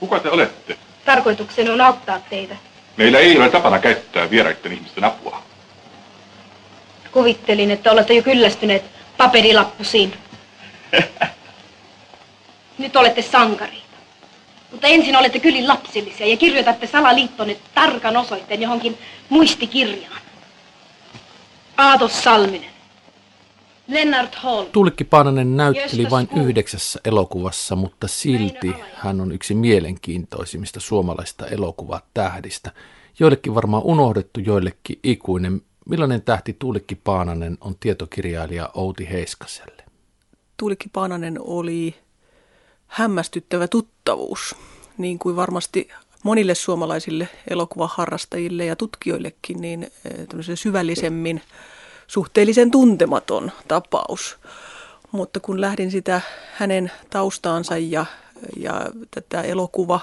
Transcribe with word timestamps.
Kuka 0.00 0.20
te 0.20 0.30
olette? 0.30 0.78
Tarkoituksena 1.04 1.72
on 1.72 1.80
auttaa 1.80 2.20
teitä. 2.30 2.56
Meillä 2.96 3.18
ei 3.18 3.36
ole 3.36 3.50
tapana 3.50 3.78
käyttää 3.78 4.30
vieraiden 4.30 4.72
ihmisten 4.72 5.04
apua. 5.04 5.42
Kuvittelin, 7.12 7.70
että 7.70 7.92
olette 7.92 8.14
jo 8.14 8.22
kyllästyneet 8.22 8.84
paperilappusiin. 9.16 10.14
Nyt 12.78 12.96
olette 12.96 13.22
sankari. 13.22 13.82
Mutta 14.70 14.86
ensin 14.86 15.16
olette 15.16 15.38
kyllin 15.38 15.68
lapsillisia 15.68 16.26
ja 16.26 16.36
kirjoitatte 16.36 16.86
salaliittonne 16.86 17.56
tarkan 17.74 18.16
osoitteen 18.16 18.62
johonkin 18.62 18.98
muistikirjaan. 19.28 20.20
Aatos 21.76 22.22
Salminen. 22.22 22.73
Lennart 23.88 24.34
Hall. 24.34 24.64
Tuulikki 24.64 25.04
Paananen 25.04 25.56
näytteli 25.56 26.10
vain 26.10 26.28
yhdeksässä 26.36 27.00
elokuvassa, 27.04 27.76
mutta 27.76 28.08
silti 28.08 28.74
hän 28.94 29.20
on 29.20 29.32
yksi 29.32 29.54
mielenkiintoisimmista 29.54 30.80
suomalaista 30.80 31.46
elokuvatähdistä. 31.46 32.72
Joillekin 33.18 33.54
varmaan 33.54 33.82
unohdettu, 33.82 34.40
joillekin 34.40 34.98
ikuinen. 35.02 35.62
Millainen 35.88 36.22
tähti 36.22 36.56
Tuulikki 36.58 36.94
Paananen 36.94 37.58
on 37.60 37.74
tietokirjailija 37.80 38.70
Outi 38.74 39.10
Heiskaselle? 39.10 39.84
Tuulikki 40.56 40.88
Paananen 40.92 41.38
oli 41.40 41.94
hämmästyttävä 42.86 43.68
tuttavuus, 43.68 44.56
niin 44.98 45.18
kuin 45.18 45.36
varmasti 45.36 45.88
monille 46.22 46.54
suomalaisille 46.54 47.28
elokuvaharrastajille 47.50 48.64
ja 48.64 48.76
tutkijoillekin, 48.76 49.60
niin 49.60 49.82
eh, 49.82 49.90
syvällisemmin 50.54 51.42
suhteellisen 52.06 52.70
tuntematon 52.70 53.52
tapaus. 53.68 54.38
Mutta 55.12 55.40
kun 55.40 55.60
lähdin 55.60 55.90
sitä 55.90 56.20
hänen 56.54 56.90
taustaansa 57.10 57.78
ja, 57.78 58.06
ja 58.56 58.86
tätä 59.10 59.42
elokuva, 59.42 60.00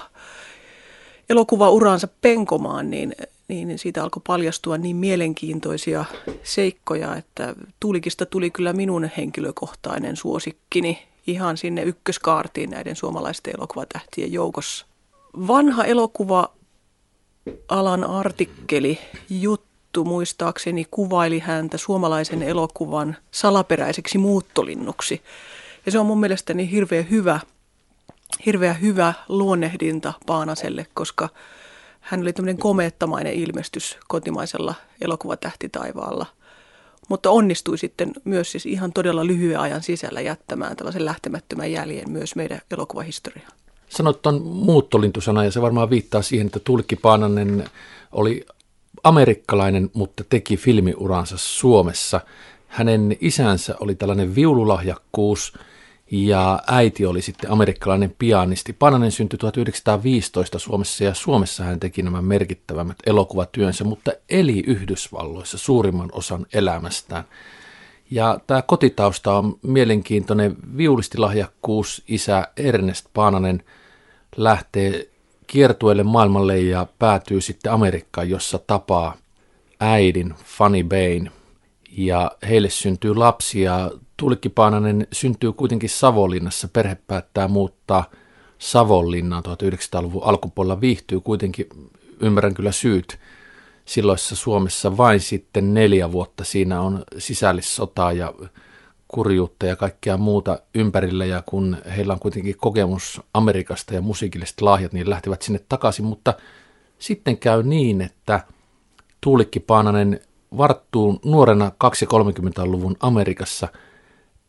elokuvauransa 1.30 2.08
penkomaan, 2.20 2.90
niin, 2.90 3.14
niin 3.48 3.78
siitä 3.78 4.02
alkoi 4.02 4.22
paljastua 4.26 4.78
niin 4.78 4.96
mielenkiintoisia 4.96 6.04
seikkoja, 6.42 7.16
että 7.16 7.54
Tuulikista 7.80 8.26
tuli 8.26 8.50
kyllä 8.50 8.72
minun 8.72 9.10
henkilökohtainen 9.16 10.16
suosikkini 10.16 11.02
ihan 11.26 11.56
sinne 11.56 11.82
ykköskaartiin 11.82 12.70
näiden 12.70 12.96
suomalaisten 12.96 13.54
elokuvatähtien 13.58 14.32
joukossa. 14.32 14.86
Vanha 15.46 15.84
elokuva 15.84 16.50
alan 17.68 18.04
artikkeli, 18.04 18.98
juttu 19.30 19.71
muistaakseni 19.98 20.86
kuvaili 20.90 21.38
häntä 21.38 21.78
suomalaisen 21.78 22.42
elokuvan 22.42 23.16
salaperäiseksi 23.30 24.18
muuttolinnuksi. 24.18 25.22
Ja 25.86 25.92
se 25.92 25.98
on 25.98 26.06
mun 26.06 26.20
mielestäni 26.20 26.70
hirveän 26.70 27.10
hyvä, 27.10 27.40
hirveän 28.46 28.80
hyvä 28.80 29.14
luonnehdinta 29.28 30.12
Paanaselle, 30.26 30.86
koska 30.94 31.28
hän 32.00 32.20
oli 32.20 32.32
tämmöinen 32.32 32.58
komeettamainen 32.58 33.34
ilmestys 33.34 33.98
kotimaisella 34.08 34.74
elokuvatähtitaivaalla– 35.00 36.26
mutta 37.08 37.30
onnistui 37.30 37.78
sitten 37.78 38.12
myös 38.24 38.52
siis 38.52 38.66
ihan 38.66 38.92
todella 38.92 39.26
lyhyen 39.26 39.60
ajan 39.60 39.82
sisällä 39.82 40.20
jättämään 40.20 40.76
tällaisen 40.76 41.04
lähtemättömän 41.04 41.72
jäljen 41.72 42.10
myös 42.10 42.36
meidän 42.36 42.60
elokuvahistoriaan. 42.70 43.52
Sanot 43.88 44.22
tuon 44.22 44.42
muuttolintusana 44.42 45.44
ja 45.44 45.50
se 45.50 45.62
varmaan 45.62 45.90
viittaa 45.90 46.22
siihen, 46.22 46.46
että 46.46 46.60
Tulkki 46.60 46.96
Paananen 46.96 47.64
oli 48.12 48.46
amerikkalainen, 49.04 49.90
mutta 49.94 50.24
teki 50.28 50.56
filmiuransa 50.56 51.36
Suomessa. 51.38 52.20
Hänen 52.66 53.16
isänsä 53.20 53.74
oli 53.80 53.94
tällainen 53.94 54.34
viululahjakkuus– 54.34 55.52
ja 56.12 56.58
äiti 56.66 57.06
oli 57.06 57.22
sitten 57.22 57.50
amerikkalainen 57.50 58.14
pianisti. 58.18 58.72
Pananen 58.72 59.12
syntyi 59.12 59.38
1915 59.38 60.58
Suomessa 60.58 61.04
ja 61.04 61.14
Suomessa 61.14 61.64
hän 61.64 61.80
teki 61.80 62.02
nämä 62.02 62.22
merkittävämmät 62.22 62.96
elokuvatyönsä, 63.06 63.84
mutta 63.84 64.12
eli 64.30 64.64
Yhdysvalloissa 64.66 65.58
suurimman 65.58 66.08
osan 66.12 66.46
elämästään. 66.52 67.24
Ja 68.10 68.40
tämä 68.46 68.62
kotitausta 68.62 69.38
on 69.38 69.58
mielenkiintoinen. 69.62 70.56
Viulistilahjakkuus 70.76 72.02
isä 72.08 72.48
Ernest 72.56 73.06
Paananen 73.14 73.64
lähtee 74.36 75.08
kiertueelle 75.52 76.02
maailmalle 76.02 76.60
ja 76.60 76.86
päätyy 76.98 77.40
sitten 77.40 77.72
Amerikkaan, 77.72 78.30
jossa 78.30 78.58
tapaa 78.58 79.16
äidin 79.80 80.34
Fanny 80.44 80.84
Bain. 80.84 81.30
Ja 81.90 82.32
heille 82.48 82.70
syntyy 82.70 83.14
lapsia 83.14 83.90
Tuulikki 84.16 84.48
Paananen 84.48 85.06
syntyy 85.12 85.52
kuitenkin 85.52 85.90
Savonlinnassa. 85.90 86.68
Perhe 86.68 86.96
päättää 87.06 87.48
muuttaa 87.48 88.04
Savonlinnaan 88.58 89.42
1900-luvun 89.44 90.24
alkupuolella. 90.24 90.80
Viihtyy 90.80 91.20
kuitenkin, 91.20 91.66
ymmärrän 92.20 92.54
kyllä 92.54 92.72
syyt, 92.72 93.18
silloissa 93.84 94.36
Suomessa 94.36 94.96
vain 94.96 95.20
sitten 95.20 95.74
neljä 95.74 96.12
vuotta. 96.12 96.44
Siinä 96.44 96.80
on 96.80 97.04
sisällissota 97.18 98.12
ja 98.12 98.34
kurjuutta 99.12 99.66
ja 99.66 99.76
kaikkea 99.76 100.16
muuta 100.16 100.58
ympärillä 100.74 101.24
ja 101.24 101.42
kun 101.46 101.76
heillä 101.96 102.12
on 102.12 102.20
kuitenkin 102.20 102.56
kokemus 102.56 103.20
Amerikasta 103.34 103.94
ja 103.94 104.00
musiikilliset 104.00 104.60
lahjat, 104.60 104.92
niin 104.92 105.10
lähtevät 105.10 105.42
sinne 105.42 105.60
takaisin, 105.68 106.04
mutta 106.04 106.34
sitten 106.98 107.38
käy 107.38 107.62
niin, 107.62 108.00
että 108.00 108.40
Tuulikki 109.20 109.60
Paananen 109.60 110.20
varttuu 110.56 111.20
nuorena 111.24 111.72
230-luvun 111.84 112.96
Amerikassa– 113.00 113.68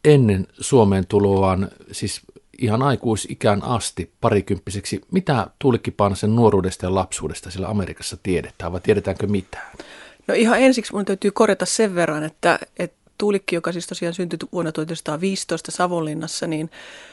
ennen 0.05 0.47
Suomeen 0.59 1.07
tuloaan, 1.07 1.69
siis 1.91 2.21
ihan 2.59 2.81
aikuisikään 2.81 3.63
asti 3.63 4.11
parikymppiseksi. 4.21 5.01
Mitä 5.11 5.47
Tuulikki 5.59 5.91
Paanasen 5.91 6.35
nuoruudesta 6.35 6.85
ja 6.85 6.95
lapsuudesta 6.95 7.51
sillä 7.51 7.67
Amerikassa 7.67 8.17
tiedetään 8.23 8.71
vai 8.71 8.81
tiedetäänkö 8.81 9.27
mitään? 9.27 9.71
No 10.27 10.33
ihan 10.33 10.59
ensiksi 10.59 10.93
mun 10.93 11.05
täytyy 11.05 11.31
korjata 11.31 11.65
sen 11.65 11.95
verran, 11.95 12.23
että, 12.23 12.59
että 12.79 13.02
Tuulikki, 13.23 13.55
joka 13.55 13.71
siis 13.71 13.87
tosiaan 13.87 14.13
syntyi 14.13 14.39
vuonna 14.51 14.71
1915 14.71 15.71
Savonlinnassa, 15.71 16.47
niin 16.47 16.71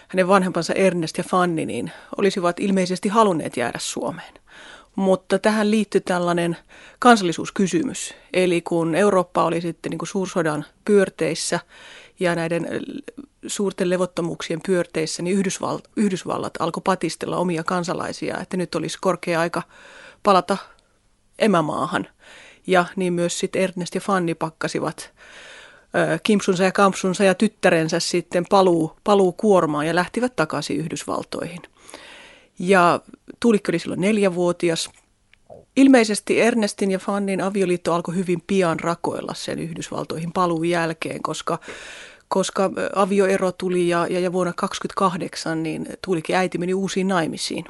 hänen 0.09 0.29
vanhempansa 0.29 0.73
Ernest 0.73 1.19
ja 1.19 1.25
Fanni 1.25 1.67
niin 1.67 1.93
olisivat 2.19 2.61
ilmeisesti 2.61 3.09
halunneet 3.09 3.57
jäädä 3.57 3.79
Suomeen. 3.79 4.35
Mutta 4.97 5.39
tähän 5.39 5.71
liittyy 5.71 6.01
tällainen 6.01 6.57
kansallisuuskysymys. 6.99 8.15
Eli 8.33 8.61
kun 8.61 8.95
Eurooppa 8.95 9.45
oli 9.45 9.61
sitten 9.61 9.91
niin 9.91 9.99
kuin 9.99 10.09
suursodan 10.09 10.65
pyörteissä 10.85 11.61
ja 12.21 12.35
näiden 12.35 12.69
suurten 13.47 13.91
levottomuuksien 13.91 14.61
pyörteissä, 14.67 15.23
niin 15.23 15.37
Yhdysvallat, 15.37 15.85
Yhdysvallat 15.97 16.53
alkoi 16.59 16.83
patistella 16.85 17.37
omia 17.37 17.65
kansalaisia, 17.65 18.39
että 18.39 18.57
nyt 18.57 18.75
olisi 18.75 18.99
korkea 19.01 19.41
aika 19.41 19.63
palata 20.23 20.57
emämaahan. 21.39 22.09
Ja 22.67 22.85
niin 22.97 23.13
myös 23.13 23.39
sitten 23.39 23.63
Ernest 23.63 23.95
ja 23.95 24.01
Fanni 24.01 24.35
pakkasivat 24.35 25.13
kimpsunsa 26.23 26.65
ja 26.65 26.73
kampsunsa 26.73 27.25
ja 27.25 27.35
tyttärensä 27.35 28.01
sitten 28.01 28.45
paluu, 28.51 28.97
paluu 29.05 29.33
kuormaan 29.33 29.87
ja 29.87 29.95
lähtivät 29.95 30.37
takaisin 30.37 30.77
Yhdysvaltoihin. 30.77 31.63
Ja 32.59 33.01
Tuulikki 33.41 33.71
oli 33.71 33.79
silloin 33.79 34.01
neljävuotias. 34.01 34.91
Ilmeisesti 35.77 36.41
Ernestin 36.41 36.91
ja 36.91 36.99
Fannin 36.99 37.41
avioliitto 37.41 37.95
alkoi 37.95 38.15
hyvin 38.15 38.43
pian 38.47 38.81
rakoilla 38.81 39.35
sen 39.35 39.59
Yhdysvaltoihin 39.59 40.33
paluun 40.33 40.69
jälkeen, 40.69 41.23
koska 41.23 41.59
koska 42.29 42.71
avioero 42.95 43.53
tuli 43.53 43.89
ja, 43.89 44.07
ja, 44.11 44.21
ja 44.21 44.33
vuonna 44.33 44.53
2028 44.57 45.63
niin 45.63 45.87
Tuulikin 46.05 46.37
äiti 46.37 46.59
meni 46.59 46.75
uusiin 46.75 47.09
naimisiin. 47.09 47.65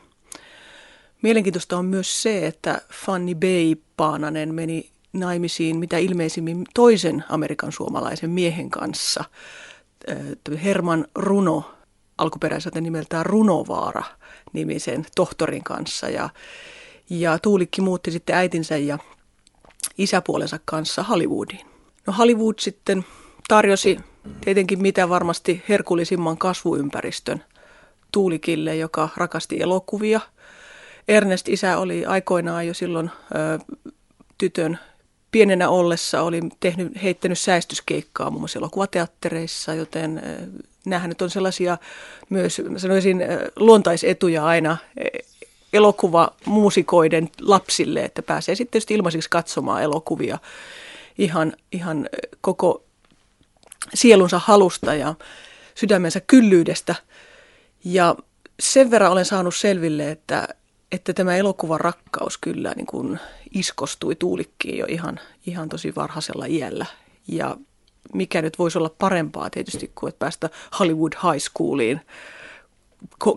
Mielenkiintoista 1.23 1.79
on 1.79 1.85
myös 1.85 2.23
se, 2.23 2.47
että 2.47 2.81
Fanny 2.93 3.35
Bay 3.35 3.75
Paananen 3.97 4.55
meni 4.55 4.91
naimisiin 5.13 5.77
mitä 5.77 5.99
ilmeisimmin 5.99 6.65
toisen 6.75 7.25
Amerikan 7.29 7.73
suomalaisen 7.73 8.31
miehen 8.31 8.71
kanssa, 8.71 9.25
Herman 10.65 11.07
Runo, 11.15 11.71
alkuperäiseltä 12.19 12.81
nimeltään 12.81 13.27
Runovaara 13.27 14.03
nimisen 14.53 15.07
tohtorin 15.17 15.65
kanssa. 15.65 16.09
Ja, 16.09 16.29
ja 17.11 17.39
Tuulikki 17.39 17.81
muutti 17.81 18.11
sitten 18.11 18.37
äitinsä 18.37 18.77
ja 18.77 18.99
isäpuolensa 19.99 20.61
kanssa 20.65 21.03
Hollywoodiin. 21.03 21.67
No 22.07 22.13
Hollywood 22.13 22.55
sitten 22.59 23.05
tarjosi 23.49 23.99
tietenkin 24.45 24.83
mitä 24.83 25.09
varmasti 25.09 25.63
herkullisimman 25.69 26.39
kasvuympäristön 26.39 27.45
Tuulikille, 28.13 28.77
joka 28.77 29.09
rakasti 29.17 29.63
elokuvia. 29.63 30.21
Ernest 31.09 31.49
isä 31.49 31.79
oli 31.79 32.07
aikoinaan 32.07 32.67
jo 32.67 32.75
silloin 32.75 33.11
ö, 33.35 33.75
tytön 34.39 34.79
pienenä 35.31 35.69
ollessa 35.69 36.23
oli 36.23 36.41
tehnyt, 36.61 37.03
heittänyt 37.03 37.39
säistyskeikkaa 37.39 38.31
muun 38.31 38.41
muassa 38.41 38.59
elokuvateattereissa, 38.59 39.75
joten 39.75 40.23
nämä 40.85 41.09
nyt 41.09 41.23
on 41.23 41.31
sellaisia 41.31 41.79
myös, 42.29 42.63
sanoisin, 42.77 43.23
luontaisetuja 43.57 44.45
aina 44.45 44.77
elokuvamuusikoiden 45.73 47.29
lapsille, 47.41 48.05
että 48.05 48.23
pääsee 48.23 48.55
sitten 48.55 48.71
tietysti 48.71 48.95
ilmaiseksi 48.95 49.31
katsomaan 49.31 49.83
elokuvia 49.83 50.39
ihan, 51.19 51.53
ihan 51.73 52.09
koko 52.41 52.83
sielunsa 53.95 54.39
halusta 54.39 54.95
ja 54.95 55.15
sydämensä 55.75 56.21
kyllyydestä. 56.21 56.95
Ja 57.85 58.17
sen 58.61 58.91
verran 58.91 59.13
olen 59.13 59.25
saanut 59.25 59.55
selville, 59.55 60.11
että, 60.11 60.49
että 60.93 61.13
tämä 61.13 61.37
elokuvan 61.37 61.81
rakkaus 61.81 62.39
kyllä 62.39 62.73
niin 62.77 62.87
kuin 62.87 63.21
iskostui 63.51 64.15
tuulikkiin 64.15 64.79
jo 64.79 64.87
ihan, 64.89 65.21
ihan 65.47 65.69
tosi 65.69 65.95
varhaisella 65.95 66.47
iällä. 66.47 66.87
Ja 67.29 67.57
mikä 68.15 68.43
nyt 68.43 68.59
voisi 68.59 68.79
olla 68.79 68.95
parempaa 68.99 69.51
tietysti 69.51 69.93
kuin 69.95 70.09
että 70.09 70.19
päästä 70.19 70.51
Hollywood 70.79 71.13
High 71.13 71.39
Schooliin 71.39 72.01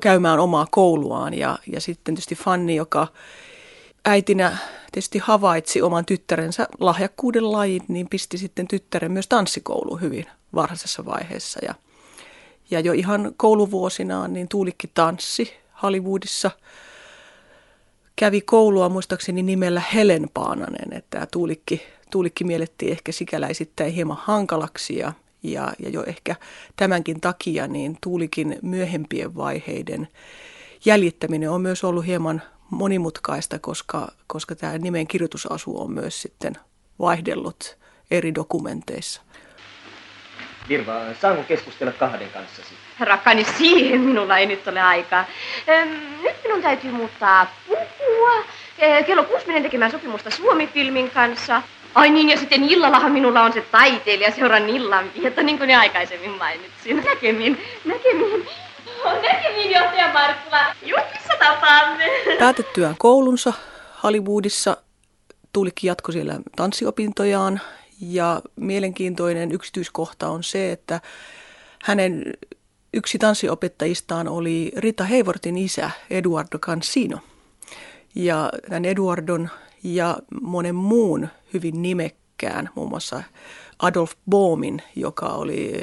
käymään 0.02 0.40
omaa 0.40 0.68
kouluaan. 0.72 1.34
Ja, 1.34 1.60
ja 1.72 1.82
sitten 1.82 2.16
tietysti 2.16 2.36
Fanni, 2.36 2.76
joka 2.76 3.08
äitinä 4.06 4.58
tietysti 4.92 5.20
havaitsi 5.20 5.82
oman 5.82 6.06
tyttärensä 6.06 6.68
lahjakkuuden 6.80 7.52
lajin, 7.52 7.82
niin 7.88 8.10
pisti 8.10 8.38
sitten 8.38 8.68
tyttären 8.68 9.12
myös 9.12 9.28
tanssikouluun 9.28 10.02
hyvin 10.02 10.26
varhaisessa 10.56 11.06
vaiheessa. 11.06 11.60
Ja, 11.66 11.76
ja 12.72 12.80
jo 12.80 12.94
ihan 12.94 13.34
kouluvuosinaan 13.38 14.34
niin 14.34 14.48
Tuulikki 14.48 14.92
tanssi 14.94 15.54
Hollywoodissa. 15.84 16.52
Kävi 18.16 18.42
koulua 18.42 18.90
muistaakseni 18.90 19.44
nimellä 19.44 19.82
Helen 19.94 20.30
Paananen, 20.34 20.94
että 20.94 21.28
Tuulikki, 21.32 21.82
Tuulikki 22.12 22.44
miellettiin 22.44 22.92
ehkä 22.92 23.12
sikäläisittäin 23.12 23.94
hieman 23.94 24.18
hankalaksi 24.22 24.98
ja, 24.98 25.14
ja, 25.44 25.74
ja 25.80 25.90
jo 25.90 26.04
ehkä 26.08 26.36
tämänkin 26.76 27.22
takia 27.22 27.68
niin 27.68 27.98
Tuulikin 28.02 28.60
myöhempien 28.62 29.36
vaiheiden 29.36 30.08
jäljittäminen 30.86 31.50
on 31.50 31.62
myös 31.62 31.84
ollut 31.84 32.06
hieman 32.06 32.42
monimutkaista, 32.70 33.60
koska, 33.60 34.12
koska 34.28 34.56
tämä 34.56 34.78
nimen 34.78 35.08
kirjoitusasu 35.08 35.82
on 35.82 35.92
myös 35.92 36.22
sitten 36.22 36.54
vaihdellut 37.00 37.78
eri 38.12 38.36
dokumenteissa. 38.36 39.22
Virva, 40.70 41.00
saanko 41.22 41.44
keskustella 41.44 41.94
kahden 41.94 42.30
kanssasi? 42.30 42.74
Rakkani, 43.06 43.44
siihen 43.58 44.02
minulla 44.02 44.38
ei 44.38 44.46
nyt 44.46 44.68
ole 44.68 44.82
aikaa. 44.82 45.26
Nyt 46.24 46.36
minun 46.44 46.62
täytyy 46.62 46.92
muuttaa 46.92 47.54
pukua. 47.68 48.46
Kello 49.06 49.24
kuusi 49.24 49.48
menen 49.48 49.64
tekemään 49.64 49.92
sopimusta 49.92 50.32
Suomi-filmin 50.32 51.12
kanssa. 51.12 51.62
Ai 51.96 52.10
niin, 52.10 52.30
ja 52.30 52.38
sitten 52.38 52.64
illallahan 52.64 53.12
minulla 53.12 53.42
on 53.42 53.54
se 53.54 53.62
taiteilija 53.62 54.32
seuran 54.32 54.70
illan 54.70 55.06
vieto, 55.22 55.42
niin 55.42 55.58
kuin 55.58 55.68
ne 55.68 55.76
aikaisemmin 55.76 56.32
mainitsin. 56.32 57.04
Näkemin, 57.06 57.62
näkemin. 57.86 58.48
Näkemin, 59.22 59.72
johtaja 59.72 60.14
Markkula. 60.14 60.60
Juhlissa 60.82 61.34
tapaamme. 61.40 62.06
Päätettyään 62.40 62.96
koulunsa 62.98 63.54
Hollywoodissa 64.04 64.78
Tuulikki 65.54 65.88
jatkoi 65.88 66.14
siellä 66.14 66.40
tanssiopintojaan 66.56 67.62
ja 68.02 68.42
mielenkiintoinen 68.56 69.52
yksityiskohta 69.52 70.28
on 70.28 70.44
se, 70.44 70.72
että 70.72 71.02
hänen 71.84 72.34
yksi 72.94 73.18
tanssiopettajistaan 73.18 74.28
oli 74.28 74.72
Rita 74.76 75.06
Haywortin 75.06 75.58
isä 75.58 75.92
Eduardo 76.10 76.60
Cansino. 76.60 77.20
Ja 78.16 78.50
tämän 78.70 78.86
Eduardon 78.86 79.50
ja 79.84 80.18
monen 80.42 80.76
muun 80.76 81.28
hyvin 81.54 81.82
nimekkään, 81.82 82.70
muun 82.76 82.90
muassa 82.90 83.24
Adolf 83.80 84.12
Boomin, 84.30 84.82
joka 84.96 85.26
oli 85.26 85.74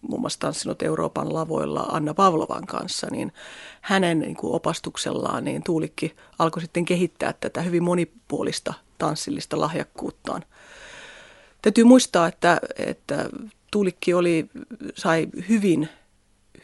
muun 0.00 0.20
muassa 0.20 0.38
tanssinut 0.38 0.82
Euroopan 0.82 1.34
lavoilla 1.34 1.80
Anna 1.80 2.14
Pavlovan 2.14 2.66
kanssa, 2.66 3.06
niin 3.10 3.32
hänen 3.80 4.18
niin 4.18 4.36
kuin 4.36 4.54
opastuksellaan 4.54 5.44
niin 5.44 5.62
Tuulikki 5.62 6.14
alkoi 6.38 6.62
sitten 6.62 6.84
kehittää 6.84 7.34
tätä 7.40 7.62
hyvin 7.62 7.82
monipuolista 7.82 8.74
tanssillista 8.98 9.60
lahjakkuuttaan. 9.60 10.44
Täytyy 11.62 11.84
muistaa, 11.84 12.26
että, 12.26 12.60
että 12.76 13.28
Tuulikki 13.70 14.14
oli, 14.14 14.50
sai 14.94 15.28
hyvin, 15.48 15.88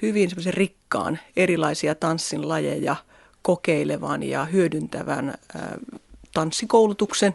hyvin 0.02 0.30
rikkaan 0.46 1.18
erilaisia 1.36 1.94
tanssin 1.94 2.48
lajeja 2.48 2.96
kokeilevan 3.42 4.22
ja 4.22 4.44
hyödyntävän 4.44 5.34
tanssikoulutuksen. 6.34 7.34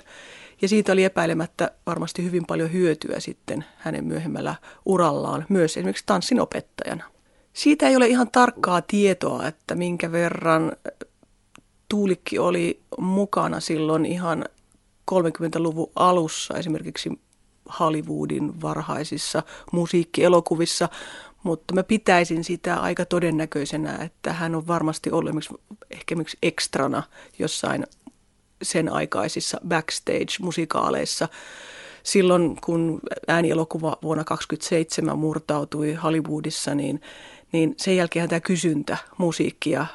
Ja 0.61 0.67
siitä 0.67 0.91
oli 0.91 1.03
epäilemättä 1.03 1.71
varmasti 1.85 2.23
hyvin 2.23 2.45
paljon 2.45 2.73
hyötyä 2.73 3.19
sitten 3.19 3.65
hänen 3.77 4.05
myöhemmällä 4.05 4.55
urallaan, 4.85 5.45
myös 5.49 5.77
esimerkiksi 5.77 6.03
tanssin 6.05 6.39
opettajana. 6.39 7.03
Siitä 7.53 7.87
ei 7.87 7.95
ole 7.95 8.07
ihan 8.07 8.31
tarkkaa 8.31 8.81
tietoa, 8.81 9.47
että 9.47 9.75
minkä 9.75 10.11
verran 10.11 10.71
Tuulikki 11.89 12.39
oli 12.39 12.81
mukana 12.99 13.59
silloin 13.59 14.05
ihan 14.05 14.45
30-luvun 15.11 15.91
alussa 15.95 16.57
esimerkiksi 16.57 17.19
Hollywoodin 17.79 18.61
varhaisissa 18.61 19.43
musiikkielokuvissa, 19.71 20.89
mutta 21.43 21.73
mä 21.73 21.83
pitäisin 21.83 22.43
sitä 22.43 22.75
aika 22.75 23.05
todennäköisenä, 23.05 23.95
että 23.95 24.33
hän 24.33 24.55
on 24.55 24.67
varmasti 24.67 25.11
ollut 25.11 25.29
esimerkiksi, 25.29 25.55
ehkä 25.91 26.13
esimerkiksi 26.13 26.38
ekstrana 26.43 27.03
jossain 27.39 27.88
sen 28.61 28.93
aikaisissa 28.93 29.61
backstage-musikaaleissa. 29.67 31.27
Silloin 32.03 32.57
kun 32.63 32.99
äänielokuva 33.27 33.97
vuonna 34.01 34.23
1927 34.23 35.19
murtautui 35.19 35.93
Hollywoodissa, 35.93 36.75
niin, 36.75 37.01
niin 37.51 37.73
sen 37.77 37.95
jälkeen 37.95 38.29
tämä 38.29 38.39
kysyntä 38.39 38.97
musiikkia 39.17 39.85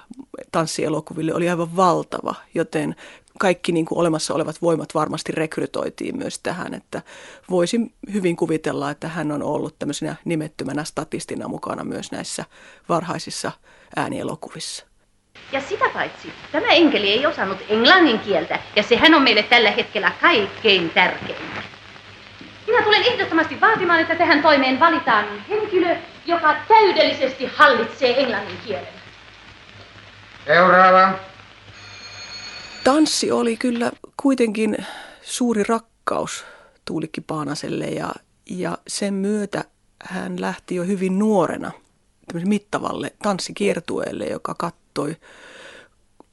tanssielokuville 0.53 1.35
oli 1.35 1.49
aivan 1.49 1.77
valtava, 1.77 2.35
joten 2.55 2.97
kaikki 3.39 3.73
niin 3.73 3.87
kuin 3.87 3.99
olemassa 3.99 4.35
olevat 4.35 4.63
voimat 4.63 4.95
varmasti 4.95 5.33
rekrytoitiin 5.33 6.17
myös 6.17 6.39
tähän, 6.39 6.75
että 6.75 7.03
voisin 7.51 7.95
hyvin 8.13 8.37
kuvitella, 8.37 8.91
että 8.91 9.09
hän 9.09 9.33
on 9.33 9.43
ollut 9.43 9.79
tämmöisenä 9.79 10.17
nimettömänä 10.25 10.85
statistina 10.85 11.49
mukana 11.49 11.85
myös 11.85 12.13
näissä 12.13 12.45
varhaisissa 12.89 13.53
äänielokuvissa. 13.97 14.87
Ja 15.53 15.61
sitä 15.61 15.85
paitsi, 15.95 16.33
tämä 16.53 16.69
enkeli 16.69 17.13
ei 17.13 17.27
osannut 17.27 17.59
englannin 17.69 18.19
kieltä, 18.19 18.59
ja 18.77 18.83
sehän 18.83 19.15
on 19.15 19.23
meille 19.23 19.43
tällä 19.43 19.71
hetkellä 19.71 20.13
kaikkein 20.21 20.91
tärkeintä. 20.91 21.63
Minä 22.67 22.83
tulen 22.83 23.03
ehdottomasti 23.03 23.61
vaatimaan, 23.61 24.01
että 24.01 24.15
tähän 24.15 24.43
toimeen 24.43 24.81
valitaan 24.81 25.25
henkilö, 25.49 25.97
joka 26.27 26.57
täydellisesti 26.69 27.47
hallitsee 27.47 28.21
englannin 28.21 28.59
kielen. 28.67 28.97
Seuraava. 30.47 31.19
Tanssi 32.87 33.31
oli 33.33 33.57
kyllä 33.57 33.93
kuitenkin 34.23 34.77
suuri 35.23 35.63
rakkaus 35.63 36.45
Tuulikki 36.85 37.21
Paanaselle 37.21 37.87
ja, 37.87 38.13
ja 38.51 38.79
sen 38.89 39.15
myötä 39.15 39.65
hän 40.03 40.41
lähti 40.41 40.75
jo 40.75 40.85
hyvin 40.85 41.19
nuorena 41.19 41.71
mittavalle 42.45 43.13
tanssikiertueelle, 43.23 44.25
joka 44.25 44.55
kattoi 44.55 45.17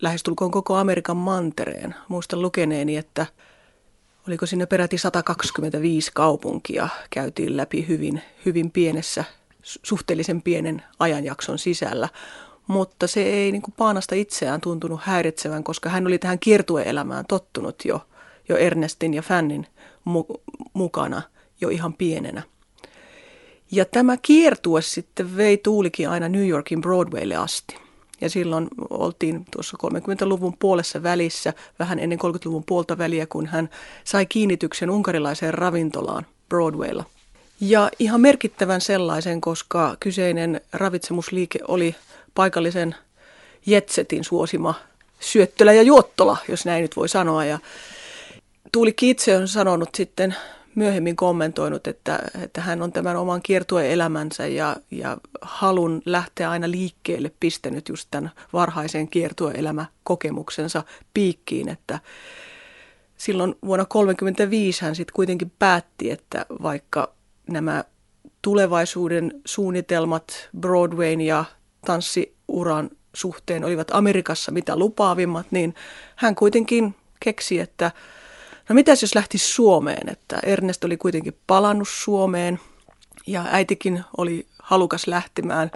lähestulkoon 0.01 0.51
koko 0.51 0.75
Amerikan 0.75 1.17
mantereen. 1.17 1.95
Muistan 2.07 2.41
lukeneeni, 2.41 2.97
että 2.97 3.25
oliko 4.27 4.45
sinne 4.45 4.65
peräti 4.65 4.97
125 4.97 6.11
kaupunkia 6.13 6.89
käytiin 7.09 7.57
läpi 7.57 7.87
hyvin, 7.87 8.21
hyvin 8.45 8.71
pienessä, 8.71 9.23
suhteellisen 9.63 10.41
pienen 10.41 10.83
ajanjakson 10.99 11.59
sisällä 11.59 12.09
mutta 12.67 13.07
se 13.07 13.23
ei 13.23 13.51
niin 13.51 13.61
kuin 13.61 13.73
Paanasta 13.77 14.15
itseään 14.15 14.61
tuntunut 14.61 14.99
häiritsevän, 15.03 15.63
koska 15.63 15.89
hän 15.89 16.07
oli 16.07 16.17
tähän 16.17 16.39
kiertueelämään 16.39 17.25
tottunut 17.27 17.75
jo, 17.85 18.01
jo 18.49 18.57
Ernestin 18.57 19.13
ja 19.13 19.21
Fannin 19.21 19.67
mu- 20.09 20.41
mukana 20.73 21.21
jo 21.61 21.69
ihan 21.69 21.93
pienenä. 21.93 22.43
Ja 23.71 23.85
tämä 23.85 24.17
kiertue 24.21 24.81
sitten 24.81 25.37
vei 25.37 25.57
Tuulikin 25.57 26.09
aina 26.09 26.29
New 26.29 26.47
Yorkin 26.47 26.81
Broadwaylle 26.81 27.35
asti. 27.35 27.75
Ja 28.21 28.29
silloin 28.29 28.67
oltiin 28.89 29.45
tuossa 29.51 29.77
30-luvun 29.83 30.57
puolessa 30.59 31.03
välissä, 31.03 31.53
vähän 31.79 31.99
ennen 31.99 32.19
30-luvun 32.19 32.63
puolta 32.65 32.97
väliä, 32.97 33.25
kun 33.25 33.45
hän 33.45 33.69
sai 34.03 34.25
kiinnityksen 34.25 34.89
unkarilaiseen 34.89 35.53
ravintolaan 35.53 36.25
Broadwaylla. 36.49 37.03
Ja 37.59 37.89
ihan 37.99 38.21
merkittävän 38.21 38.81
sellaisen, 38.81 39.41
koska 39.41 39.97
kyseinen 39.99 40.61
ravitsemusliike 40.73 41.59
oli 41.67 41.95
paikallisen 42.35 42.95
Jetsetin 43.65 44.23
suosima 44.23 44.73
syöttölä 45.19 45.73
ja 45.73 45.81
juottola, 45.81 46.37
jos 46.47 46.65
näin 46.65 46.81
nyt 46.81 46.95
voi 46.95 47.09
sanoa. 47.09 47.45
Ja 47.45 47.59
Tuulikki 48.71 49.09
itse 49.09 49.37
on 49.37 49.47
sanonut 49.47 49.89
sitten 49.95 50.35
myöhemmin 50.75 51.15
kommentoinut, 51.15 51.87
että, 51.87 52.19
että 52.43 52.61
hän 52.61 52.81
on 52.81 52.91
tämän 52.91 53.15
oman 53.15 53.41
kiertueelämänsä 53.41 54.47
ja, 54.47 54.75
ja 54.91 55.17
halun 55.41 56.01
lähteä 56.05 56.49
aina 56.49 56.71
liikkeelle 56.71 57.31
pistänyt 57.39 57.89
just 57.89 58.07
tämän 58.11 58.31
varhaisen 58.53 59.07
kiertueelämäkokemuksensa 59.07 60.83
piikkiin, 61.13 61.69
että 61.69 61.99
silloin 63.17 63.49
vuonna 63.49 63.85
1935 63.85 64.81
hän 64.81 64.95
sitten 64.95 65.13
kuitenkin 65.13 65.51
päätti, 65.59 66.11
että 66.11 66.45
vaikka 66.61 67.13
nämä 67.49 67.83
tulevaisuuden 68.41 69.41
suunnitelmat 69.45 70.49
Broadwayn 70.59 71.21
ja 71.21 71.45
tanssiuran 71.85 72.89
suhteen 73.13 73.65
olivat 73.65 73.87
Amerikassa 73.91 74.51
mitä 74.51 74.75
lupaavimmat, 74.75 75.47
niin 75.51 75.75
hän 76.15 76.35
kuitenkin 76.35 76.95
keksi, 77.19 77.59
että 77.59 77.91
no 78.69 78.75
mitäs 78.75 79.01
jos 79.01 79.15
lähti 79.15 79.37
Suomeen, 79.37 80.09
että 80.09 80.39
Ernest 80.43 80.83
oli 80.83 80.97
kuitenkin 80.97 81.37
palannut 81.47 81.87
Suomeen 81.91 82.59
ja 83.27 83.45
äitikin 83.51 84.03
oli 84.17 84.47
halukas 84.59 85.07
lähtemään 85.07 85.71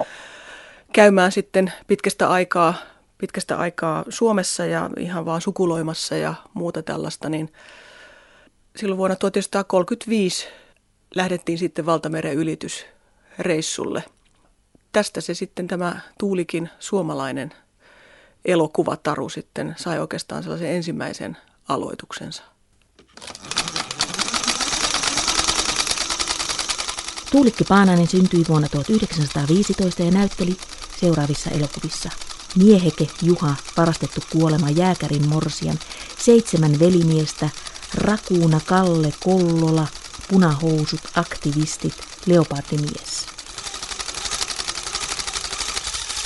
käymään 0.94 1.32
sitten 1.32 1.74
pitkästä 1.88 2.30
aikaa, 2.30 2.74
pitkästä 3.18 3.58
aikaa 3.58 4.06
Suomessa 4.10 4.66
ja 4.66 4.90
ihan 5.00 5.26
vaan 5.26 5.42
sukuloimassa 5.42 6.16
ja 6.16 6.34
muuta 6.54 6.84
tällaista, 6.84 7.30
niin 7.30 7.54
silloin 8.76 8.98
vuonna 8.98 9.16
1935 9.16 10.48
lähdettiin 11.16 11.58
sitten 11.58 11.86
valtameren 11.86 12.34
ylitysreissulle. 12.34 14.04
Tästä 14.98 15.22
se 15.22 15.34
sitten 15.34 15.68
tämä 15.68 16.00
Tuulikin 16.20 16.70
suomalainen 16.80 17.54
elokuvataru 18.46 19.30
sitten 19.30 19.76
sai 19.78 20.00
oikeastaan 20.00 20.44
sellaisen 20.44 20.72
ensimmäisen 20.72 21.38
aloituksensa. 21.68 22.44
Tuulikki 27.32 27.64
Paananen 27.64 28.08
syntyi 28.08 28.44
vuonna 28.50 28.70
1915 28.70 30.04
ja 30.04 30.12
näytteli 30.12 30.58
seuraavissa 31.00 31.50
elokuvissa. 31.50 32.10
Mieheke, 32.56 33.08
Juha, 33.22 33.56
varastettu 33.78 34.22
kuolema, 34.32 34.70
jääkärin 34.70 35.30
morsian, 35.30 35.80
seitsemän 36.18 36.80
velimiestä, 36.80 37.50
Rakuuna, 37.96 38.60
Kalle, 38.66 39.14
Kollola, 39.24 39.88
punahousut, 40.30 41.02
aktivistit, 41.16 41.96
leopardimies. 42.26 43.37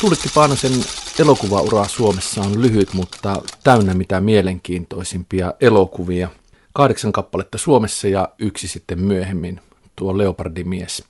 Tuulikki 0.01 0.29
Paanasen 0.35 0.71
elokuvaura 1.19 1.87
Suomessa 1.87 2.41
on 2.41 2.61
lyhyt, 2.61 2.93
mutta 2.93 3.41
täynnä 3.63 3.93
mitä 3.93 4.21
mielenkiintoisimpia 4.21 5.53
elokuvia. 5.61 6.29
Kahdeksan 6.73 7.11
kappaletta 7.11 7.57
Suomessa 7.57 8.07
ja 8.07 8.29
yksi 8.39 8.67
sitten 8.67 8.99
myöhemmin, 8.99 9.61
tuo 9.95 10.17
Leopardimies 10.17 11.03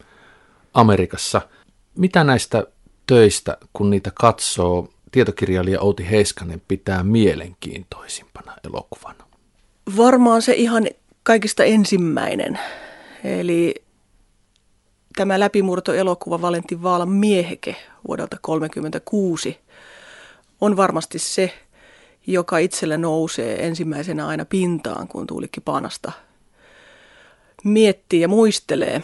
Amerikassa. 0.74 1.42
Mitä 1.96 2.24
näistä 2.24 2.64
töistä, 3.08 3.58
kun 3.74 3.90
niitä 3.90 4.12
katsoo, 4.14 4.90
tietokirjailija 5.12 5.82
Outi 5.82 6.10
Heiskanen 6.10 6.62
pitää 6.68 7.04
mielenkiintoisimpana 7.04 8.54
elokuvana? 8.64 9.24
Varmaan 9.98 10.42
se 10.42 10.54
ihan 10.54 10.88
kaikista 11.24 11.64
ensimmäinen. 11.64 12.60
Eli 13.24 13.76
tämä 15.22 15.40
läpimurtoelokuva 15.40 16.42
Valentin 16.42 16.84
Vaalan 16.84 17.10
mieheke 17.10 17.76
vuodelta 18.08 18.38
1936 18.42 19.60
on 20.62 20.78
varmasti 20.78 21.20
se, 21.20 21.54
joka 22.28 22.58
itsellä 22.58 22.98
nousee 22.98 23.68
ensimmäisenä 23.68 24.28
aina 24.28 24.46
pintaan, 24.46 25.08
kun 25.08 25.28
Tuulikki 25.28 25.62
Paanasta 25.62 26.12
miettii 27.64 28.22
ja 28.22 28.28
muistelee. 28.28 29.04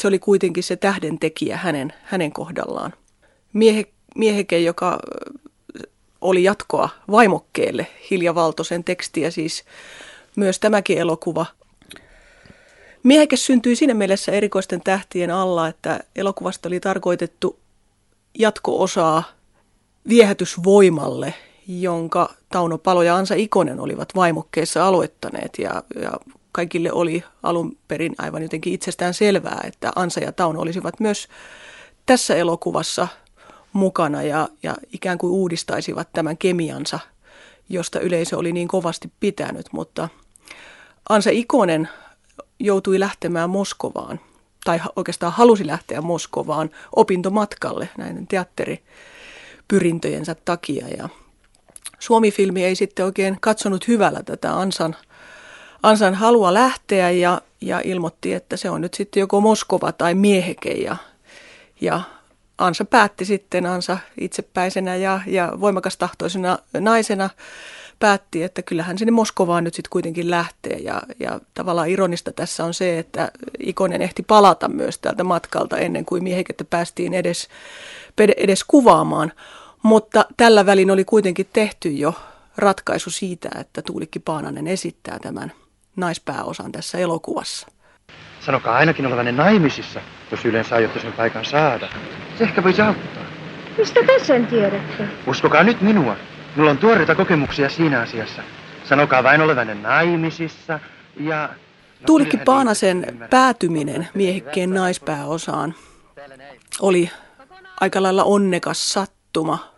Se 0.00 0.08
oli 0.08 0.18
kuitenkin 0.18 0.62
se 0.62 0.76
tähdentekijä 0.76 1.56
hänen, 1.56 1.92
hänen 2.02 2.32
kohdallaan. 2.32 2.92
Miehe, 3.52 3.86
mieheke, 4.16 4.58
joka 4.58 4.98
oli 6.20 6.44
jatkoa 6.44 6.88
vaimokkeelle 7.10 7.86
Hilja 8.10 8.34
Valtosen 8.34 8.84
tekstiä, 8.84 9.30
siis 9.30 9.64
myös 10.36 10.58
tämäkin 10.58 10.98
elokuva. 10.98 11.46
Mieheke 13.02 13.36
syntyi 13.36 13.76
siinä 13.76 13.94
mielessä 13.94 14.32
erikoisten 14.32 14.80
tähtien 14.80 15.30
alla, 15.30 15.68
että 15.68 16.00
elokuvasta 16.16 16.68
oli 16.68 16.80
tarkoitettu 16.80 17.58
jatko-osaa 18.38 19.22
viehätysvoimalle, 20.08 21.34
jonka 21.68 22.34
Tauno 22.48 22.78
Palo 22.78 23.02
ja 23.02 23.16
Ansa 23.16 23.34
Ikonen 23.34 23.80
olivat 23.80 24.08
vaimokkeessa 24.14 24.86
aloittaneet. 24.86 25.58
Ja, 25.58 25.82
ja 26.02 26.12
kaikille 26.52 26.92
oli 26.92 27.24
alun 27.42 27.76
perin 27.88 28.14
aivan 28.18 28.42
jotenkin 28.42 28.72
itsestään 28.72 29.14
selvää, 29.14 29.60
että 29.64 29.92
Ansa 29.96 30.20
ja 30.20 30.32
Tauno 30.32 30.60
olisivat 30.60 31.00
myös 31.00 31.28
tässä 32.06 32.34
elokuvassa 32.36 33.08
mukana 33.72 34.22
ja, 34.22 34.48
ja 34.62 34.76
ikään 34.92 35.18
kuin 35.18 35.30
uudistaisivat 35.30 36.08
tämän 36.12 36.36
kemiansa, 36.36 36.98
josta 37.68 38.00
yleisö 38.00 38.38
oli 38.38 38.52
niin 38.52 38.68
kovasti 38.68 39.12
pitänyt, 39.20 39.66
mutta 39.72 40.08
Ansa 41.08 41.30
Ikonen 41.30 41.88
joutui 42.58 43.00
lähtemään 43.00 43.50
Moskovaan, 43.50 44.20
tai 44.64 44.80
oikeastaan 44.96 45.32
halusi 45.32 45.66
lähteä 45.66 46.00
Moskovaan 46.00 46.70
opintomatkalle 46.96 47.88
näiden 47.98 48.26
teatteripyrintöjensä 48.26 50.36
takia. 50.44 50.88
Ja 50.88 51.08
Suomi-filmi 51.98 52.64
ei 52.64 52.74
sitten 52.74 53.04
oikein 53.04 53.36
katsonut 53.40 53.88
hyvällä 53.88 54.22
tätä 54.22 54.56
Ansan, 54.56 54.96
Ansan 55.82 56.14
halua 56.14 56.54
lähteä 56.54 57.10
ja, 57.10 57.40
ja 57.60 57.80
ilmoitti, 57.84 58.34
että 58.34 58.56
se 58.56 58.70
on 58.70 58.80
nyt 58.80 58.94
sitten 58.94 59.20
joko 59.20 59.40
Moskova 59.40 59.92
tai 59.92 60.14
mieheke. 60.14 60.70
Ja, 60.70 60.96
ja 61.80 62.00
Ansa 62.58 62.84
päätti 62.84 63.24
sitten, 63.24 63.66
Ansa 63.66 63.98
itsepäisenä 64.20 64.96
ja, 64.96 65.20
ja 65.26 65.52
voimakastahtoisena 65.60 66.58
naisena 66.80 67.30
päätti, 68.02 68.42
että 68.42 68.62
kyllähän 68.62 68.98
sinne 68.98 69.12
Moskovaan 69.12 69.64
nyt 69.64 69.74
sitten 69.74 69.90
kuitenkin 69.90 70.30
lähtee. 70.30 70.76
Ja, 70.76 71.02
ja 71.20 71.40
tavallaan 71.54 71.88
ironista 71.88 72.32
tässä 72.32 72.64
on 72.64 72.74
se, 72.74 72.98
että 72.98 73.30
Ikonen 73.58 74.02
ehti 74.02 74.22
palata 74.22 74.68
myös 74.68 74.98
täältä 74.98 75.24
matkalta 75.24 75.78
ennen 75.78 76.04
kuin 76.04 76.22
miehekettä 76.22 76.64
päästiin 76.64 77.14
edes, 77.14 77.48
edes 78.36 78.64
kuvaamaan. 78.64 79.32
Mutta 79.82 80.24
tällä 80.36 80.66
välin 80.66 80.90
oli 80.90 81.04
kuitenkin 81.04 81.48
tehty 81.52 81.88
jo 81.88 82.14
ratkaisu 82.56 83.10
siitä, 83.10 83.48
että 83.60 83.82
Tuulikki 83.82 84.18
Paananen 84.18 84.66
esittää 84.66 85.18
tämän 85.22 85.52
naispääosan 85.96 86.72
tässä 86.72 86.98
elokuvassa. 86.98 87.66
Sanokaa 88.40 88.76
ainakin 88.76 89.06
olevanne 89.06 89.32
naimisissa, 89.32 90.00
jos 90.30 90.44
yleensä 90.44 90.74
aiotte 90.74 91.00
sen 91.00 91.12
paikan 91.12 91.44
saada. 91.44 91.88
Se 92.38 92.44
ehkä 92.44 92.64
voisi 92.64 92.82
auttaa. 92.82 93.22
Mistä 93.78 94.00
te 94.06 94.24
sen 94.24 94.46
tiedätte? 94.46 95.08
Uskokaa 95.26 95.62
nyt 95.62 95.80
minua. 95.80 96.16
Minulla 96.56 96.70
on 96.70 96.78
tuoreita 96.78 97.14
kokemuksia 97.14 97.68
siinä 97.68 98.00
asiassa. 98.00 98.42
Sanokaa 98.84 99.22
vain 99.22 99.40
olevanne 99.40 99.74
naimisissa 99.74 100.80
ja... 101.20 101.48
Tuulikki 102.06 102.36
Paanasen 102.36 103.26
päätyminen 103.30 104.08
miehikkeen 104.14 104.70
naispääosaan 104.70 105.74
oli 106.80 107.10
aika 107.80 108.02
lailla 108.02 108.24
onnekas 108.24 108.92
sattuma. 108.92 109.72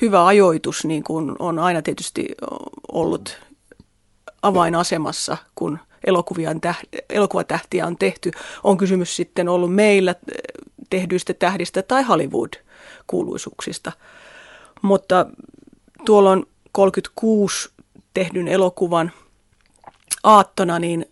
Hyvä 0.00 0.26
ajoitus, 0.26 0.84
niin 0.84 1.04
kuin 1.04 1.36
on 1.38 1.58
aina 1.58 1.82
tietysti 1.82 2.28
ollut 2.92 3.40
avainasemassa, 4.42 5.36
kun 5.54 5.78
elokuvatähtiä 7.08 7.86
on 7.86 7.96
tehty. 7.96 8.30
On 8.64 8.76
kysymys 8.76 9.16
sitten 9.16 9.48
ollut 9.48 9.74
meillä 9.74 10.14
tehdyistä 10.90 11.34
tähdistä 11.34 11.82
tai 11.82 12.02
Hollywood-kuuluisuuksista. 12.02 13.92
Mutta 14.82 15.26
tuolloin 16.08 16.46
36 16.72 17.68
tehdyn 18.14 18.48
elokuvan 18.48 19.12
aattona, 20.24 20.78
niin 20.78 21.06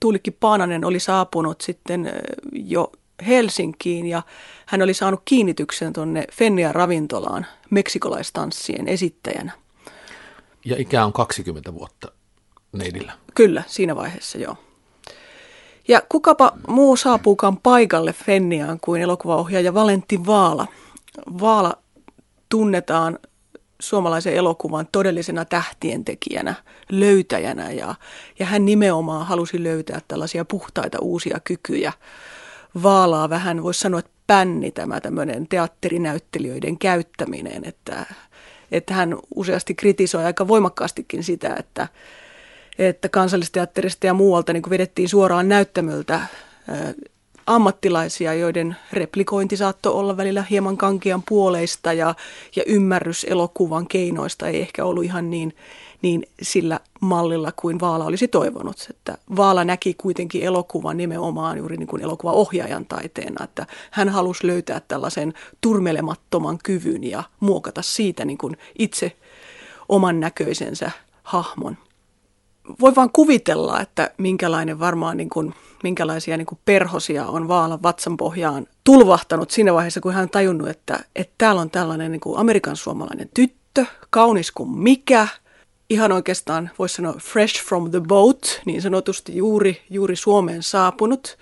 Tuulikki 0.00 0.30
Paananen 0.30 0.84
oli 0.84 1.00
saapunut 1.00 1.60
sitten 1.60 2.12
jo 2.52 2.92
Helsinkiin 3.26 4.06
ja 4.06 4.22
hän 4.66 4.82
oli 4.82 4.94
saanut 4.94 5.22
kiinnityksen 5.24 5.92
tuonne 5.92 6.24
Fennia 6.32 6.72
ravintolaan 6.72 7.46
meksikolaistanssien 7.70 8.88
esittäjänä. 8.88 9.52
Ja 10.64 10.76
ikä 10.78 11.04
on 11.04 11.12
20 11.12 11.74
vuotta 11.74 12.12
neidillä. 12.72 13.12
Kyllä, 13.34 13.62
siinä 13.66 13.96
vaiheessa 13.96 14.38
joo. 14.38 14.56
Ja 15.88 16.02
kukapa 16.08 16.52
muu 16.68 16.96
saapuukaan 16.96 17.56
paikalle 17.56 18.12
Fenniaan 18.12 18.80
kuin 18.80 19.02
elokuvaohjaaja 19.02 19.74
Valentti 19.74 20.26
Vaala. 20.26 20.66
Vaala 21.40 21.74
tunnetaan 22.48 23.18
suomalaisen 23.80 24.34
elokuvan 24.34 24.88
todellisena 24.92 25.44
tähtientekijänä, 25.44 26.54
löytäjänä 26.90 27.70
ja, 27.70 27.94
ja 28.38 28.46
hän 28.46 28.64
nimenomaan 28.64 29.26
halusi 29.26 29.62
löytää 29.62 30.00
tällaisia 30.08 30.44
puhtaita 30.44 30.98
uusia 31.00 31.40
kykyjä. 31.44 31.92
Vaalaa 32.82 33.30
vähän, 33.30 33.62
voisi 33.62 33.80
sanoa, 33.80 33.98
että 33.98 34.10
pänni 34.26 34.70
tämä 34.70 35.00
tämmöinen 35.00 35.48
teatterinäyttelijöiden 35.48 36.78
käyttäminen, 36.78 37.64
että, 37.64 38.06
että 38.72 38.94
hän 38.94 39.16
useasti 39.34 39.74
kritisoi 39.74 40.24
aika 40.24 40.48
voimakkaastikin 40.48 41.24
sitä, 41.24 41.56
että, 41.58 41.88
että 42.78 43.08
kansallisteatterista 43.08 44.06
ja 44.06 44.14
muualta 44.14 44.52
niin 44.52 44.70
vedettiin 44.70 45.08
suoraan 45.08 45.48
näyttämöltä 45.48 46.20
ammattilaisia, 47.46 48.34
joiden 48.34 48.76
replikointi 48.92 49.56
saattoi 49.56 49.92
olla 49.92 50.16
välillä 50.16 50.44
hieman 50.50 50.76
kankean 50.76 51.22
puoleista 51.28 51.92
ja, 51.92 52.14
ja 52.56 52.62
ymmärrys 52.66 53.26
elokuvan 53.28 53.88
keinoista 53.88 54.48
ei 54.48 54.60
ehkä 54.60 54.84
ollut 54.84 55.04
ihan 55.04 55.30
niin, 55.30 55.56
niin 56.02 56.26
sillä 56.42 56.80
mallilla 57.00 57.52
kuin 57.56 57.80
Vaala 57.80 58.04
olisi 58.04 58.28
toivonut. 58.28 58.86
Että 58.90 59.18
Vaala 59.36 59.64
näki 59.64 59.94
kuitenkin 59.94 60.42
elokuvan 60.42 60.96
nimenomaan 60.96 61.58
juuri 61.58 61.76
niin 61.76 61.86
kuin 61.86 62.02
elokuvaohjaajan 62.02 62.86
taiteena, 62.86 63.44
että 63.44 63.66
hän 63.90 64.08
halusi 64.08 64.46
löytää 64.46 64.80
tällaisen 64.88 65.34
turmelemattoman 65.60 66.58
kyvyn 66.64 67.04
ja 67.04 67.22
muokata 67.40 67.82
siitä 67.82 68.24
niin 68.24 68.38
kuin 68.38 68.56
itse 68.78 69.16
oman 69.88 70.20
näköisensä 70.20 70.90
hahmon 71.22 71.76
voi 72.80 72.94
vaan 72.94 73.10
kuvitella, 73.12 73.80
että 73.80 74.10
minkälainen 74.18 74.78
varmaan 74.78 75.16
niin 75.16 75.30
kuin, 75.30 75.54
minkälaisia 75.82 76.36
niin 76.36 76.46
kuin 76.46 76.58
perhosia 76.64 77.26
on 77.26 77.48
Vaalan 77.48 77.82
vatsan 77.82 78.16
pohjaan 78.16 78.66
tulvahtanut 78.84 79.50
siinä 79.50 79.74
vaiheessa, 79.74 80.00
kun 80.00 80.12
hän 80.12 80.22
on 80.22 80.30
tajunnut, 80.30 80.68
että, 80.68 81.04
että 81.16 81.34
täällä 81.38 81.60
on 81.60 81.70
tällainen 81.70 82.12
niin 82.12 82.20
kuin 82.20 82.38
Amerikan 82.38 82.76
suomalainen 82.76 83.30
tyttö, 83.34 83.86
kaunis 84.10 84.52
kuin 84.52 84.70
mikä, 84.70 85.28
ihan 85.90 86.12
oikeastaan 86.12 86.70
voisi 86.78 86.94
sanoa 86.94 87.14
fresh 87.22 87.64
from 87.64 87.90
the 87.90 88.00
boat, 88.00 88.60
niin 88.64 88.82
sanotusti 88.82 89.36
juuri, 89.36 89.82
juuri 89.90 90.16
Suomeen 90.16 90.62
saapunut, 90.62 91.38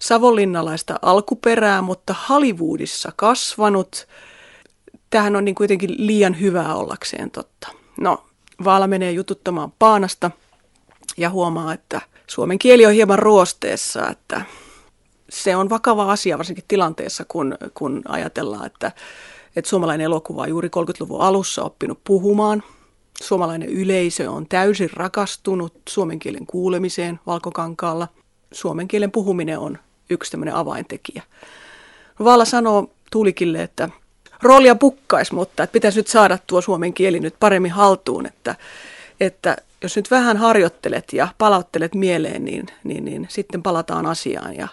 savonlinnalaista 0.00 0.98
alkuperää, 1.02 1.82
mutta 1.82 2.14
Hollywoodissa 2.28 3.12
kasvanut. 3.16 4.06
Tähän 5.10 5.36
on 5.36 5.44
niin 5.44 5.54
kuitenkin 5.54 5.94
liian 5.96 6.40
hyvää 6.40 6.74
ollakseen 6.74 7.30
totta. 7.30 7.68
No, 8.00 8.24
Vaala 8.64 8.86
menee 8.86 9.12
jututtamaan 9.12 9.72
Paanasta 9.78 10.30
ja 11.18 11.30
huomaa, 11.30 11.72
että 11.72 12.00
suomen 12.26 12.58
kieli 12.58 12.86
on 12.86 12.92
hieman 12.92 13.18
ruosteessa, 13.18 14.08
että 14.08 14.42
se 15.30 15.56
on 15.56 15.70
vakava 15.70 16.12
asia 16.12 16.38
varsinkin 16.38 16.64
tilanteessa, 16.68 17.24
kun, 17.28 17.56
kun 17.74 18.02
ajatellaan, 18.08 18.66
että, 18.66 18.92
että 19.56 19.68
suomalainen 19.68 20.04
elokuva 20.04 20.42
on 20.42 20.48
juuri 20.48 20.68
30-luvun 20.68 21.20
alussa 21.20 21.62
oppinut 21.62 22.00
puhumaan. 22.04 22.62
Suomalainen 23.22 23.68
yleisö 23.68 24.30
on 24.30 24.46
täysin 24.48 24.90
rakastunut 24.92 25.72
suomen 25.88 26.18
kielen 26.18 26.46
kuulemiseen 26.46 27.20
valkokankaalla. 27.26 28.08
Suomen 28.52 28.88
kielen 28.88 29.12
puhuminen 29.12 29.58
on 29.58 29.78
yksi 30.10 30.30
tämmöinen 30.30 30.54
avaintekijä. 30.54 31.22
Vaala 32.24 32.44
sanoo 32.44 32.90
Tuulikille, 33.10 33.62
että 33.62 33.88
roolia 34.42 34.74
pukkaisi, 34.74 35.34
mutta 35.34 35.62
että 35.62 35.72
pitäisi 35.72 35.98
nyt 35.98 36.06
saada 36.06 36.38
tuo 36.46 36.60
suomen 36.60 36.94
kieli 36.94 37.20
nyt 37.20 37.34
paremmin 37.40 37.70
haltuun, 37.70 38.26
että, 38.26 38.54
että 39.20 39.56
jos 39.82 39.96
nyt 39.96 40.10
vähän 40.10 40.36
harjoittelet 40.36 41.12
ja 41.12 41.28
palauttelet 41.38 41.94
mieleen, 41.94 42.44
niin, 42.44 42.66
niin, 42.84 43.04
niin 43.04 43.26
sitten 43.30 43.62
palataan 43.62 44.06
asiaan. 44.06 44.56
Ja, 44.56 44.68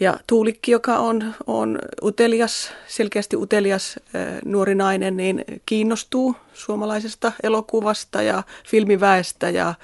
ja 0.00 0.18
Tuulikki, 0.26 0.72
joka 0.72 0.98
on, 0.98 1.34
on 1.46 1.78
utelias, 2.02 2.72
selkeästi 2.86 3.36
utelias 3.36 3.98
nuori 4.44 4.74
nainen, 4.74 5.16
niin 5.16 5.44
kiinnostuu 5.66 6.36
suomalaisesta 6.54 7.32
elokuvasta 7.42 8.22
ja 8.22 8.42
filmiväestä 8.66 9.50
ja, 9.50 9.74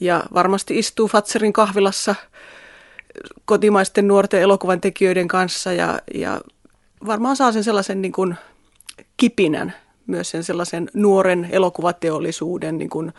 ja 0.00 0.24
varmasti 0.34 0.78
istuu 0.78 1.08
Fatserin 1.08 1.52
kahvilassa 1.52 2.14
kotimaisten 3.44 4.08
nuorten 4.08 4.40
elokuvan 4.40 4.80
tekijöiden 4.80 5.28
kanssa 5.28 5.72
ja, 5.72 5.98
ja 6.14 6.40
varmaan 7.06 7.36
saa 7.36 7.52
sen 7.52 7.64
sellaisen 7.64 8.02
niin 8.02 8.12
kuin 8.12 8.36
kipinän, 9.16 9.74
myös 10.06 10.30
sen 10.30 10.44
sellaisen 10.44 10.90
nuoren 10.94 11.48
elokuvateollisuuden 11.50 12.78
niin 12.78 12.90
kuin 12.90 13.12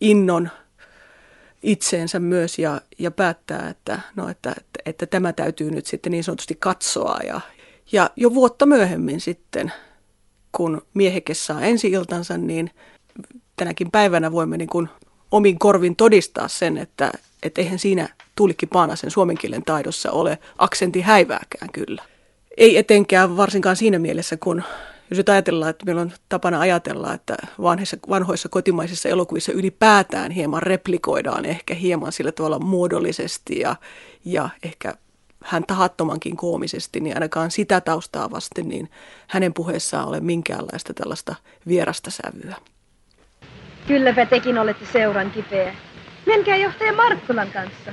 innon 0.00 0.50
itseensä 1.62 2.20
myös 2.20 2.58
ja, 2.58 2.80
ja 2.98 3.10
päättää, 3.10 3.68
että, 3.68 4.00
no, 4.16 4.28
että, 4.28 4.50
että, 4.50 4.80
että 4.86 5.06
tämä 5.06 5.32
täytyy 5.32 5.70
nyt 5.70 5.86
sitten 5.86 6.12
niin 6.12 6.24
sanotusti 6.24 6.56
katsoa. 6.60 7.18
Ja, 7.26 7.40
ja 7.92 8.10
jo 8.16 8.34
vuotta 8.34 8.66
myöhemmin 8.66 9.20
sitten, 9.20 9.72
kun 10.52 10.82
mieheke 10.94 11.34
saa 11.34 11.60
ensi 11.60 11.88
iltansa, 11.88 12.38
niin 12.38 12.70
tänäkin 13.56 13.90
päivänä 13.90 14.32
voimme 14.32 14.56
niin 14.56 14.68
kuin 14.68 14.88
omin 15.30 15.58
korvin 15.58 15.96
todistaa 15.96 16.48
sen, 16.48 16.78
että, 16.78 17.12
että 17.42 17.60
eihän 17.60 17.78
siinä 17.78 18.08
Tuulikki 18.36 18.66
Paanasen 18.66 19.10
suomen 19.10 19.38
kielen 19.38 19.64
taidossa 19.64 20.10
ole 20.10 20.38
aksentti 20.58 21.00
häivääkään 21.00 21.72
kyllä. 21.72 22.02
Ei 22.56 22.78
etenkään 22.78 23.36
varsinkaan 23.36 23.76
siinä 23.76 23.98
mielessä, 23.98 24.36
kun 24.36 24.62
jos 25.10 25.16
nyt 25.16 25.28
ajatellaan, 25.28 25.70
että 25.70 25.86
meillä 25.86 26.02
on 26.02 26.12
tapana 26.28 26.60
ajatella, 26.60 27.14
että 27.14 27.36
vanhoissa, 27.62 27.96
vanhoissa 28.08 28.48
kotimaisissa 28.48 29.08
elokuvissa 29.08 29.52
ylipäätään 29.52 30.30
hieman 30.30 30.62
replikoidaan 30.62 31.44
ehkä 31.44 31.74
hieman 31.74 32.12
sillä 32.12 32.32
tavalla 32.32 32.58
muodollisesti 32.58 33.58
ja, 33.58 33.76
ja 34.24 34.48
ehkä 34.62 34.94
hän 35.44 35.64
tahattomankin 35.66 36.36
koomisesti, 36.36 37.00
niin 37.00 37.16
ainakaan 37.16 37.50
sitä 37.50 37.80
taustaa 37.80 38.30
vasten, 38.30 38.68
niin 38.68 38.90
hänen 39.28 39.54
puheessaan 39.54 40.08
ole 40.08 40.20
minkäänlaista 40.20 40.94
tällaista 40.94 41.34
vierasta 41.68 42.10
sävyä. 42.10 42.56
Kylläpä 43.86 44.26
tekin 44.26 44.58
olette 44.58 44.86
seuran 44.92 45.30
kipeä. 45.30 45.74
Menkää 46.26 46.56
johtaja 46.56 46.92
Markkulan 46.92 47.50
kanssa. 47.52 47.92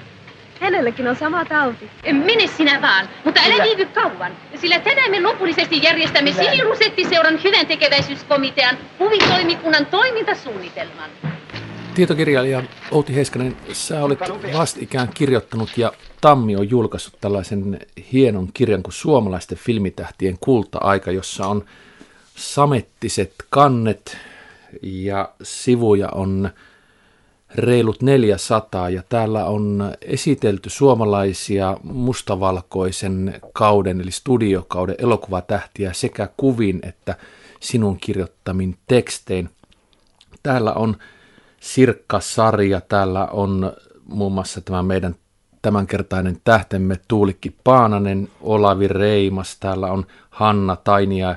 Hänelläkin 0.59 1.07
on 1.07 1.15
sama 1.15 1.45
tauti. 1.45 1.89
Mene 2.13 2.47
sinä 2.47 2.81
vaan, 2.81 3.09
mutta 3.25 3.41
älä 3.45 3.63
viivy 3.63 3.85
kauan, 3.85 4.31
sillä 4.55 4.79
tänään 4.79 5.11
me 5.11 5.21
lopullisesti 5.21 5.83
järjestämme 5.83 6.31
Sinirusettiseuran 6.31 7.43
hyvän 7.43 7.67
tekeväisyyskomitean 7.67 8.77
huvitoimikunnan 8.99 9.85
toimintasuunnitelman. 9.85 11.09
Tietokirjailija 11.95 12.63
Outi 12.91 13.15
Heiskanen, 13.15 13.57
sä 13.71 14.03
olet 14.03 14.19
vastikään 14.57 15.09
kirjoittanut 15.13 15.77
ja 15.77 15.91
Tammi 16.21 16.55
on 16.55 16.69
julkaissut 16.69 17.13
tällaisen 17.21 17.79
hienon 18.13 18.49
kirjan 18.53 18.83
kuin 18.83 18.93
Suomalaisten 18.93 19.57
filmitähtien 19.57 20.37
kulta-aika, 20.39 21.11
jossa 21.11 21.47
on 21.47 21.65
samettiset 22.35 23.33
kannet 23.49 24.17
ja 24.81 25.29
sivuja 25.43 26.09
on 26.09 26.49
reilut 27.55 28.01
400 28.01 28.89
ja 28.89 29.03
täällä 29.09 29.45
on 29.45 29.93
esitelty 30.01 30.69
suomalaisia 30.69 31.77
mustavalkoisen 31.83 33.41
kauden 33.53 34.01
eli 34.01 34.11
studiokauden 34.11 34.95
elokuvatähtiä 34.99 35.93
sekä 35.93 36.29
kuvin 36.37 36.79
että 36.83 37.15
sinun 37.59 37.97
kirjoittamin 37.97 38.77
tekstein. 38.87 39.49
Täällä 40.43 40.73
on 40.73 40.97
Sirkka-sarja, 41.59 42.81
täällä 42.81 43.25
on 43.25 43.73
muun 44.05 44.33
muassa 44.33 44.61
tämä 44.61 44.83
meidän 44.83 45.15
tämänkertainen 45.61 46.37
tähtemme 46.43 46.95
Tuulikki 47.07 47.55
Paananen, 47.63 48.29
Olavi 48.41 48.87
Reimas, 48.87 49.57
täällä 49.59 49.91
on 49.91 50.05
Hanna 50.29 50.75
Tainia 50.75 51.35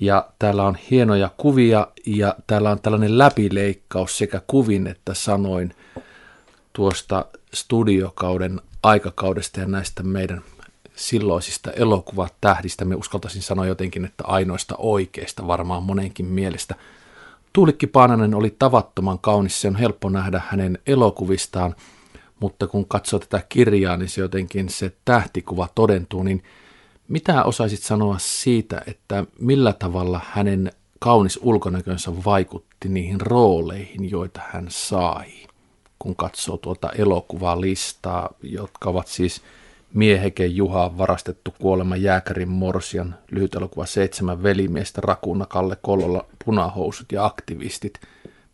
ja 0.00 0.28
täällä 0.38 0.64
on 0.64 0.76
hienoja 0.90 1.30
kuvia 1.36 1.86
ja 2.06 2.34
täällä 2.46 2.70
on 2.70 2.80
tällainen 2.80 3.18
läpileikkaus 3.18 4.18
sekä 4.18 4.42
kuvin 4.46 4.86
että 4.86 5.14
sanoin 5.14 5.74
tuosta 6.72 7.24
studiokauden 7.54 8.60
aikakaudesta 8.82 9.60
ja 9.60 9.66
näistä 9.66 10.02
meidän 10.02 10.42
silloisista 10.96 11.70
elokuvatähdistä. 11.70 12.84
Me 12.84 12.94
uskaltaisin 12.94 13.42
sanoa 13.42 13.66
jotenkin, 13.66 14.04
että 14.04 14.24
ainoista 14.26 14.74
oikeista 14.78 15.46
varmaan 15.46 15.82
monenkin 15.82 16.26
mielestä. 16.26 16.74
Tuulikki 17.52 17.86
Paananen 17.86 18.34
oli 18.34 18.56
tavattoman 18.58 19.18
kaunis, 19.18 19.60
se 19.60 19.68
on 19.68 19.76
helppo 19.76 20.08
nähdä 20.08 20.42
hänen 20.48 20.78
elokuvistaan, 20.86 21.74
mutta 22.40 22.66
kun 22.66 22.88
katsoo 22.88 23.18
tätä 23.18 23.42
kirjaa, 23.48 23.96
niin 23.96 24.08
se 24.08 24.20
jotenkin 24.20 24.68
se 24.68 24.92
tähtikuva 25.04 25.68
todentuu, 25.74 26.22
niin– 26.22 26.42
mitä 27.10 27.44
osaisit 27.44 27.82
sanoa 27.82 28.18
siitä, 28.18 28.82
että 28.86 29.24
millä 29.40 29.72
tavalla 29.72 30.20
hänen 30.24 30.72
kaunis 30.98 31.38
ulkonäkönsä 31.42 32.12
vaikutti 32.24 32.88
niihin 32.88 33.20
rooleihin, 33.20 34.10
joita 34.10 34.40
hän 34.52 34.66
sai, 34.68 35.26
kun 35.98 36.16
katsoo 36.16 36.56
tuota 36.56 36.90
elokuvalistaa, 36.90 38.30
jotka 38.42 38.90
ovat 38.90 39.06
siis 39.06 39.42
Mieheke 39.94 40.46
Juha, 40.46 40.98
varastettu 40.98 41.54
kuolema 41.60 41.96
Jääkärin 41.96 42.48
Morsian, 42.48 43.14
lyhyt 43.30 43.54
elokuva 43.54 43.86
Seitsemän 43.86 44.42
velimiestä, 44.42 45.00
Rakuna, 45.00 45.46
Kalle 45.46 45.76
Kollolla, 45.82 46.26
Punahousut 46.44 47.12
ja 47.12 47.24
aktivistit, 47.24 48.00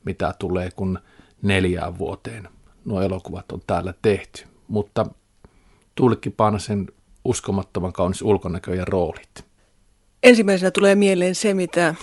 mitä 0.05 0.35
tulee 0.38 0.71
kun 0.77 0.99
neljään 1.42 1.99
vuoteen 1.99 2.49
nuo 2.87 3.03
elokuvat 3.03 3.53
on 3.53 3.61
täällä 3.66 3.95
tehty. 4.03 4.45
Mutta 4.69 5.07
Tuulikki 5.95 6.31
Paanasen 6.31 6.87
uskomattoman 7.26 7.92
kaunis 7.92 8.22
ulkonäkö 8.22 8.74
ja 8.74 8.84
roolit? 8.84 9.44
Ensimmäisenä 10.22 10.70
tulee 10.70 10.94
mieleen 10.94 11.34
se, 11.34 11.54
mitä 11.54 11.88
äh, 11.88 11.96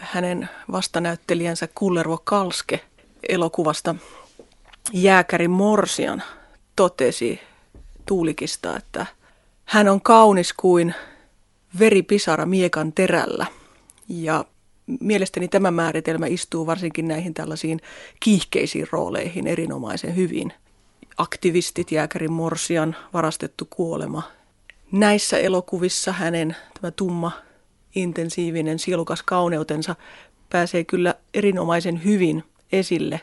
hänen 0.00 0.48
vastanäyttelijänsä 0.72 1.68
Kullervo 1.74 2.18
Kalske 2.24 2.80
elokuvasta 3.28 3.94
Jääkäri 4.92 5.48
Morsian 5.48 6.22
totesi 6.76 7.40
Tuulikista, 8.06 8.76
että 8.76 9.06
hän 9.64 9.88
on 9.88 10.00
kaunis 10.00 10.52
kuin 10.52 10.94
veripisara 11.78 12.46
miekan 12.46 12.92
terällä. 12.92 13.46
Ja 14.08 14.44
mielestäni 15.00 15.48
tämä 15.48 15.70
määritelmä 15.70 16.26
istuu 16.26 16.66
varsinkin 16.66 17.08
näihin 17.08 17.34
tällaisiin 17.34 17.80
kiihkeisiin 18.20 18.86
rooleihin 18.92 19.46
erinomaisen 19.46 20.16
hyvin– 20.16 20.52
aktivistit, 21.18 21.92
jääkärin 21.92 22.32
morsian, 22.32 22.96
varastettu 23.12 23.66
kuolema. 23.70 24.22
Näissä 24.92 25.38
elokuvissa 25.38 26.12
hänen 26.12 26.56
tämä 26.80 26.90
tumma, 26.90 27.32
intensiivinen, 27.94 28.78
sielukas 28.78 29.22
kauneutensa 29.22 29.96
pääsee 30.50 30.84
kyllä 30.84 31.14
erinomaisen 31.34 32.04
hyvin 32.04 32.44
esille 32.72 33.20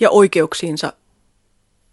ja 0.00 0.10
oikeuksiinsa. 0.10 0.92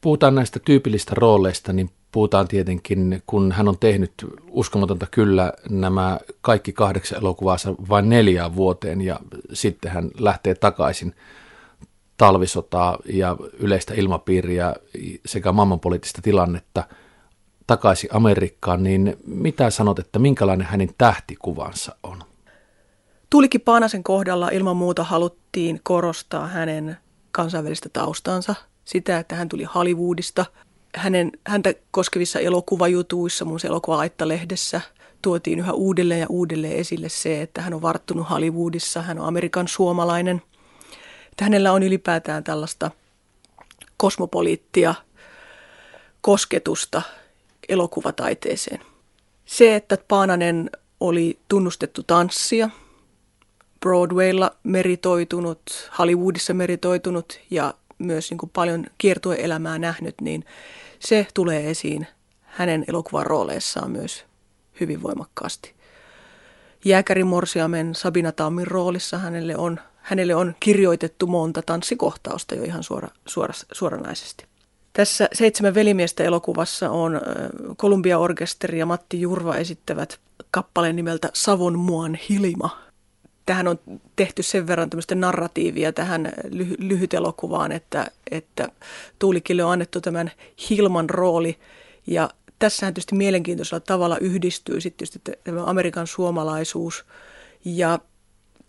Puhutaan 0.01 0.35
näistä 0.35 0.59
tyypillistä 0.59 1.15
rooleista, 1.15 1.73
niin 1.73 1.89
puhutaan 2.11 2.47
tietenkin, 2.47 3.23
kun 3.27 3.51
hän 3.51 3.67
on 3.67 3.77
tehnyt 3.79 4.11
uskomatonta 4.49 5.07
kyllä 5.11 5.53
nämä 5.69 6.19
kaikki 6.41 6.73
kahdeksan 6.73 7.19
elokuvaansa 7.19 7.75
vain 7.89 8.09
neljään 8.09 8.55
vuoteen 8.55 9.01
ja 9.01 9.19
sitten 9.53 9.91
hän 9.91 10.11
lähtee 10.19 10.55
takaisin 10.55 11.15
talvisotaa 12.17 12.97
ja 13.05 13.37
yleistä 13.59 13.93
ilmapiiriä 13.93 14.75
sekä 15.25 15.51
maailmanpoliittista 15.51 16.21
tilannetta 16.21 16.83
takaisin 17.67 18.09
Amerikkaan, 18.13 18.83
niin 18.83 19.17
mitä 19.25 19.69
sanot, 19.69 19.99
että 19.99 20.19
minkälainen 20.19 20.67
hänen 20.67 20.89
tähtikuvansa 20.97 21.95
on? 22.03 22.23
Tuulikki 23.29 23.59
Paanasen 23.59 24.03
kohdalla 24.03 24.49
ilman 24.49 24.77
muuta 24.77 25.03
haluttiin 25.03 25.79
korostaa 25.83 26.47
hänen 26.47 26.97
kansainvälistä 27.31 27.89
taustansa, 27.93 28.55
sitä, 28.85 29.17
että 29.19 29.35
hän 29.35 29.49
tuli 29.49 29.63
Hollywoodista. 29.63 30.45
Hänen, 30.95 31.31
häntä 31.47 31.73
koskevissa 31.91 32.39
elokuvajutuissa, 32.39 33.45
mun 33.45 33.59
elokuva-aittalehdessä, 33.63 34.81
tuotiin 35.21 35.59
yhä 35.59 35.73
uudelleen 35.73 36.19
ja 36.19 36.27
uudelleen 36.29 36.75
esille 36.75 37.09
se, 37.09 37.41
että 37.41 37.61
hän 37.61 37.73
on 37.73 37.81
varttunut 37.81 38.29
Hollywoodissa, 38.29 39.01
hän 39.01 39.19
on 39.19 39.27
Amerikan 39.27 39.67
suomalainen. 39.67 40.41
Että 41.37 41.45
hänellä 41.45 41.71
on 41.71 41.83
ylipäätään 41.83 42.43
tällaista 42.43 42.91
kosmopoliittia 43.97 44.95
kosketusta 46.21 47.01
elokuvataiteeseen. 47.69 48.81
Se, 49.45 49.75
että 49.75 49.97
Paananen 50.07 50.69
oli 50.99 51.39
tunnustettu 51.47 52.03
tanssia, 52.03 52.69
Broadwaylla 53.79 54.55
meritoitunut, 54.63 55.61
Hollywoodissa 55.99 56.53
meritoitunut 56.53 57.39
ja 57.49 57.73
myös 57.97 58.29
niin 58.29 58.37
kuin 58.37 58.49
paljon 58.53 58.85
kiertueelämää 58.97 59.79
nähnyt, 59.79 60.15
niin 60.21 60.45
se 60.99 61.27
tulee 61.33 61.69
esiin 61.69 62.07
hänen 62.41 62.85
elokuvan 62.87 63.25
rooleissaan 63.25 63.91
myös 63.91 64.25
hyvin 64.79 65.03
voimakkaasti. 65.03 65.73
Jääkärin 66.85 67.27
Morsiamen 67.27 67.95
Sabina 67.95 68.31
Tammin 68.31 68.67
roolissa 68.67 69.17
hänelle 69.17 69.57
on, 69.57 69.79
hänelle 70.07 70.35
on 70.35 70.55
kirjoitettu 70.59 71.27
monta 71.27 71.61
tanssikohtausta 71.61 72.55
jo 72.55 72.63
ihan 72.63 72.83
suora, 72.83 73.07
suora, 73.25 73.53
suoranaisesti. 73.71 74.45
Tässä 74.93 75.29
Seitsemän 75.33 75.73
velimiestä 75.73 76.23
elokuvassa 76.23 76.89
on 76.89 77.21
Columbia 77.77 78.17
Orkesteri 78.17 78.79
ja 78.79 78.85
Matti 78.85 79.21
Jurva 79.21 79.55
esittävät 79.55 80.19
kappaleen 80.51 80.95
nimeltä 80.95 81.29
Savon 81.33 81.79
muan 81.79 82.19
hilima. 82.29 82.77
Tähän 83.45 83.67
on 83.67 83.79
tehty 84.15 84.43
sen 84.43 84.67
verran 84.67 84.89
tämmöistä 84.89 85.15
narratiivia 85.15 85.93
tähän 85.93 86.33
lyhy- 86.49 86.77
lyhytelokuvaan, 86.79 87.71
että, 87.71 88.11
että 88.31 88.69
Tuulikille 89.19 89.63
on 89.63 89.71
annettu 89.71 90.01
tämän 90.01 90.31
Hilman 90.69 91.09
rooli 91.09 91.59
ja 92.07 92.29
tässähän 92.59 92.93
tietysti 92.93 93.15
mielenkiintoisella 93.15 93.79
tavalla 93.79 94.17
yhdistyy 94.17 94.81
sitten 94.81 95.07
tämä 95.43 95.65
Amerikan 95.65 96.07
suomalaisuus 96.07 97.05
ja 97.65 97.99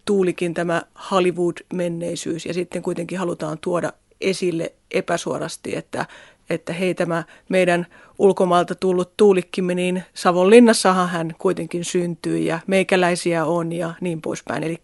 Tuulikin 0.09 0.55
tämä 0.55 0.83
Hollywood-menneisyys 1.11 2.47
ja 2.47 2.55
sitten 2.55 2.83
kuitenkin 2.83 3.18
halutaan 3.18 3.59
tuoda 3.61 3.92
esille 4.21 4.73
epäsuorasti, 4.90 5.77
että, 5.77 6.07
että 6.51 6.73
hei 6.73 6.94
tämä 6.94 7.25
meidän 7.49 7.87
ulkomaalta 8.18 8.75
tullut 8.75 9.16
tuulikkimme, 9.16 9.75
niin 9.75 10.03
Savonlinnassahan 10.14 11.09
hän 11.09 11.35
kuitenkin 11.38 11.85
syntyy 11.85 12.38
ja 12.38 12.61
meikäläisiä 12.66 13.44
on 13.44 13.73
ja 13.73 13.94
niin 14.01 14.23
poispäin. 14.23 14.62
Eli 14.62 14.81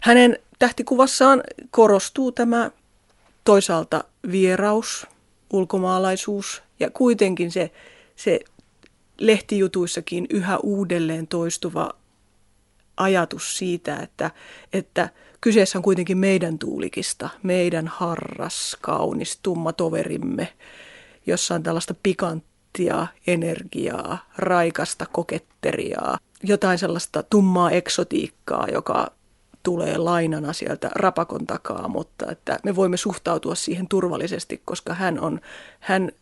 hänen 0.00 0.38
tähtikuvassaan 0.58 1.42
korostuu 1.70 2.32
tämä 2.32 2.70
toisaalta 3.44 4.04
vieraus, 4.30 5.06
ulkomaalaisuus 5.52 6.62
ja 6.80 6.90
kuitenkin 6.90 7.50
se, 7.50 7.70
se 8.16 8.40
lehtijutuissakin 9.20 10.26
yhä 10.30 10.58
uudelleen 10.58 11.26
toistuva 11.26 11.90
ajatus 12.98 13.58
siitä, 13.58 13.96
että, 13.96 14.30
että 14.72 15.08
kyseessä 15.40 15.78
on 15.78 15.82
kuitenkin 15.82 16.18
meidän 16.18 16.58
tuulikista, 16.58 17.28
meidän 17.42 17.88
harras, 17.88 18.76
kaunis, 18.80 19.38
tumma 19.42 19.72
toverimme, 19.72 20.52
jossa 21.26 21.54
on 21.54 21.62
tällaista 21.62 21.94
pikanttia 22.02 23.06
energiaa, 23.26 24.18
raikasta 24.36 25.06
koketteriaa, 25.12 26.18
jotain 26.42 26.78
sellaista 26.78 27.22
tummaa 27.22 27.70
eksotiikkaa, 27.70 28.66
joka 28.72 29.10
tulee 29.62 29.98
lainana 29.98 30.52
sieltä 30.52 30.90
rapakon 30.94 31.46
takaa, 31.46 31.88
mutta 31.88 32.30
että 32.30 32.58
me 32.64 32.76
voimme 32.76 32.96
suhtautua 32.96 33.54
siihen 33.54 33.88
turvallisesti, 33.88 34.62
koska 34.64 34.94
hän, 34.94 35.20
on, 35.20 35.40
hän 35.80 36.12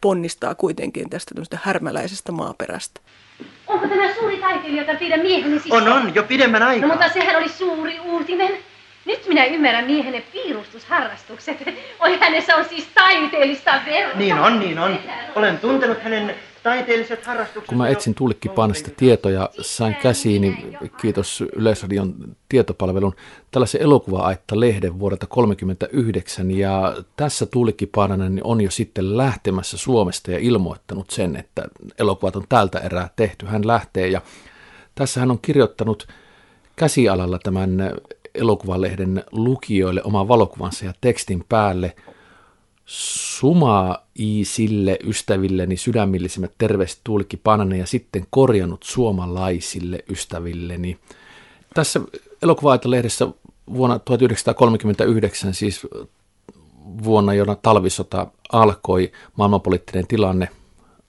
ponnistaa 0.00 0.54
kuitenkin 0.54 1.10
tästä 1.10 1.58
härmäläisestä 1.62 2.32
maaperästä. 2.32 3.00
Onko 3.66 3.88
tämä 3.88 4.14
suuri 4.14 4.36
taiteilija, 4.36 4.82
jota 4.82 4.98
teidän 4.98 5.20
miehenne 5.20 5.58
siis... 5.58 5.74
On, 5.74 5.88
on, 5.88 6.14
jo 6.14 6.22
pidemmän 6.22 6.62
aikaa. 6.62 6.88
No 6.88 6.94
mutta 6.94 7.12
sehän 7.12 7.36
oli 7.36 7.48
suuri 7.48 8.00
uutinen. 8.00 8.52
Nyt 9.04 9.26
minä 9.26 9.44
ymmärrän 9.44 9.84
miehenne 9.84 10.20
piirustusharrastukset. 10.20 11.56
Oi, 12.00 12.18
hänessä 12.18 12.56
on 12.56 12.64
siis 12.64 12.88
taiteellista 12.94 13.72
verta. 13.86 14.18
Niin 14.18 14.38
on, 14.38 14.60
niin 14.60 14.78
on. 14.78 14.98
Olen 15.34 15.58
tuntenut 15.58 16.02
hänen. 16.02 16.34
Kun 17.66 17.78
mä 17.78 17.88
etsin 17.88 18.14
Tuulikkipaanasta 18.14 18.90
tietoja, 18.96 19.50
sain 19.60 19.94
käsiini, 19.94 20.76
kiitos 21.00 21.44
Yleisradion 21.56 22.14
tietopalvelun, 22.48 23.14
tällaisen 23.50 23.82
elokuva-aitta-lehden 23.82 24.98
vuodelta 24.98 25.26
1939, 25.26 26.50
ja 26.50 26.96
tässä 27.16 27.46
Tuulikkipaananen 27.46 28.40
on 28.44 28.60
jo 28.60 28.70
sitten 28.70 29.16
lähtemässä 29.16 29.76
Suomesta 29.76 30.30
ja 30.30 30.38
ilmoittanut 30.38 31.10
sen, 31.10 31.36
että 31.36 31.68
elokuvat 31.98 32.36
on 32.36 32.44
tältä 32.48 32.78
erää 32.78 33.08
tehty. 33.16 33.46
Hän 33.46 33.66
lähtee, 33.66 34.08
ja 34.08 34.20
tässä 34.94 35.20
hän 35.20 35.30
on 35.30 35.38
kirjoittanut 35.42 36.08
käsialalla 36.76 37.38
tämän 37.38 37.92
elokuvalehden 38.34 39.24
lukijoille 39.32 40.02
oman 40.04 40.28
valokuvansa 40.28 40.84
ja 40.84 40.92
tekstin 41.00 41.44
päälle– 41.48 41.96
Suma 42.86 43.98
sille 44.42 44.98
ystävilleni 45.04 45.76
sydämillisimmät 45.76 46.52
terveiset 46.58 47.00
Tuulikki 47.04 47.36
Pananen 47.36 47.78
ja 47.78 47.86
sitten 47.86 48.26
korjannut 48.30 48.82
suomalaisille 48.82 49.98
ystävilleni. 50.10 50.98
Tässä 51.74 52.00
elokuva-lehdessä 52.42 53.28
vuonna 53.74 53.98
1939, 53.98 55.54
siis 55.54 55.86
vuonna, 57.04 57.34
jona 57.34 57.54
talvisota 57.54 58.26
alkoi, 58.52 59.12
maailmanpoliittinen 59.36 60.06
tilanne 60.06 60.48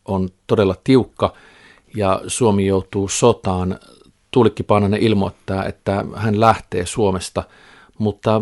on 0.06 0.30
todella 0.48 0.76
tiukka 0.84 1.34
ja 1.96 2.22
Suomi 2.28 2.66
joutuu 2.66 3.08
sotaan. 3.08 3.80
Tuulikki 4.32 4.64
Paananen 4.64 5.02
ilmoittaa, 5.02 5.66
että 5.66 6.06
hän 6.16 6.40
lähtee 6.40 6.86
Suomesta, 6.86 7.44
mutta 7.98 8.42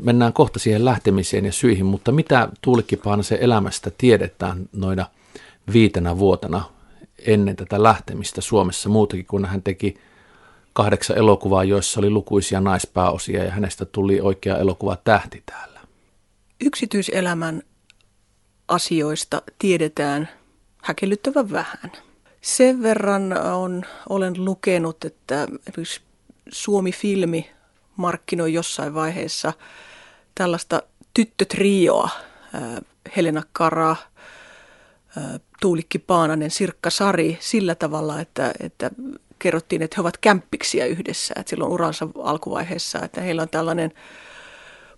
mennään 0.00 0.32
kohta 0.32 0.58
siihen 0.58 0.84
lähtemiseen 0.84 1.44
ja 1.44 1.52
syihin, 1.52 1.86
mutta 1.86 2.12
mitä 2.12 2.48
Tuulikki 2.60 2.96
Paanasen 2.96 3.38
elämästä 3.40 3.90
tiedetään 3.98 4.68
noina 4.72 5.06
viitenä 5.72 6.18
vuotena 6.18 6.64
ennen 7.26 7.56
tätä 7.56 7.82
lähtemistä 7.82 8.40
Suomessa 8.40 8.88
muutakin, 8.88 9.26
kun 9.26 9.44
hän 9.44 9.62
teki 9.62 9.94
kahdeksan 10.72 11.18
elokuvaa, 11.18 11.64
joissa 11.64 12.00
oli 12.00 12.10
lukuisia 12.10 12.60
naispääosia 12.60 13.44
ja 13.44 13.50
hänestä 13.50 13.84
tuli 13.84 14.20
oikea 14.20 14.58
elokuva 14.58 14.96
tähti 14.96 15.42
täällä. 15.46 15.80
Yksityiselämän 16.60 17.62
asioista 18.68 19.42
tiedetään 19.58 20.28
häkellyttävän 20.82 21.50
vähän. 21.50 21.92
Sen 22.40 22.82
verran 22.82 23.38
on, 23.52 23.82
olen 24.08 24.44
lukenut, 24.44 25.04
että 25.04 25.48
Suomi-filmi 26.52 27.50
markkinoi 27.96 28.52
jossain 28.52 28.94
vaiheessa 28.94 29.52
tällaista 30.34 30.82
tyttötrioa, 31.14 32.08
Helena 33.16 33.42
Kara, 33.52 33.96
Tuulikki 35.60 35.98
Paananen, 35.98 36.50
Sirkka 36.50 36.90
Sari 36.90 37.38
sillä 37.40 37.74
tavalla, 37.74 38.20
että, 38.20 38.52
että 38.60 38.90
kerrottiin, 39.38 39.82
että 39.82 39.94
he 39.96 40.00
ovat 40.00 40.16
kämppiksiä 40.16 40.86
yhdessä, 40.86 41.34
että 41.38 41.50
silloin 41.50 41.72
uransa 41.72 42.08
alkuvaiheessa, 42.22 42.98
että 43.04 43.20
heillä 43.20 43.42
on 43.42 43.48
tällainen 43.48 43.92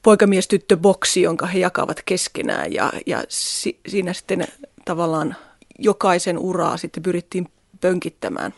poikamies-tyttö-boksi, 0.02 1.22
jonka 1.22 1.46
he 1.46 1.59
jakavat 1.59 2.02
keskenään 2.04 2.72
ja, 2.72 2.92
ja 3.07 3.24
si, 3.28 3.80
siinä 3.88 4.12
sitten 4.12 4.46
tavallaan 4.85 5.37
jokaisen 5.78 6.38
uraa 6.38 6.76
sitten 6.76 7.02
pyrittiin 7.02 7.48
pönkittämään, 7.80 8.54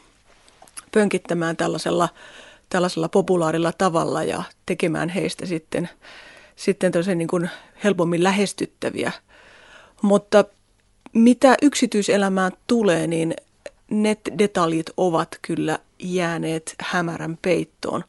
pönkittämään 0.93 1.57
tällaisella 1.57 2.09
tällaisella 2.69 3.09
populaarilla 3.09 3.73
tavalla 3.73 4.23
ja 4.23 4.43
tekemään 4.67 5.09
heistä 5.09 5.47
sitten, 5.47 5.89
sitten 6.57 6.93
niin 7.15 7.29
kuin 7.29 7.51
helpommin 7.85 8.25
lähestyttäviä. 8.25 9.13
Mutta 10.03 10.45
mitä 11.13 11.55
yksityiselämään 11.63 12.53
tulee, 12.67 13.07
niin 13.07 13.35
net-detaljit 13.91 14.91
ovat 14.97 15.39
kyllä 15.43 15.79
jääneet 15.99 16.75
hämärän 16.81 17.39
peittoon. 17.43 18.05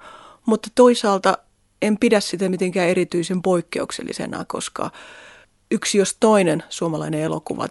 Mutta 0.45 0.69
toisaalta 0.75 1.37
en 1.81 1.97
pidä 1.97 2.19
sitä 2.19 2.49
mitenkään 2.49 2.89
erityisen 2.89 3.41
poikkeuksellisena, 3.41 4.45
koska 4.45 4.91
yksi 5.71 5.97
jos 5.97 6.17
toinen 6.19 6.63
suomalainen 6.69 7.21
elokuva 7.21 7.67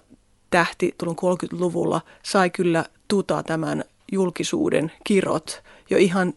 tähti 0.51 0.95
tulun 0.99 1.17
30-luvulla 1.17 2.01
sai 2.23 2.51
kyllä 2.51 2.85
tuta 3.09 3.43
tämän 3.43 3.85
julkisuuden 4.13 4.93
kirot 5.05 5.63
jo 5.91 5.99
ihan 5.99 6.35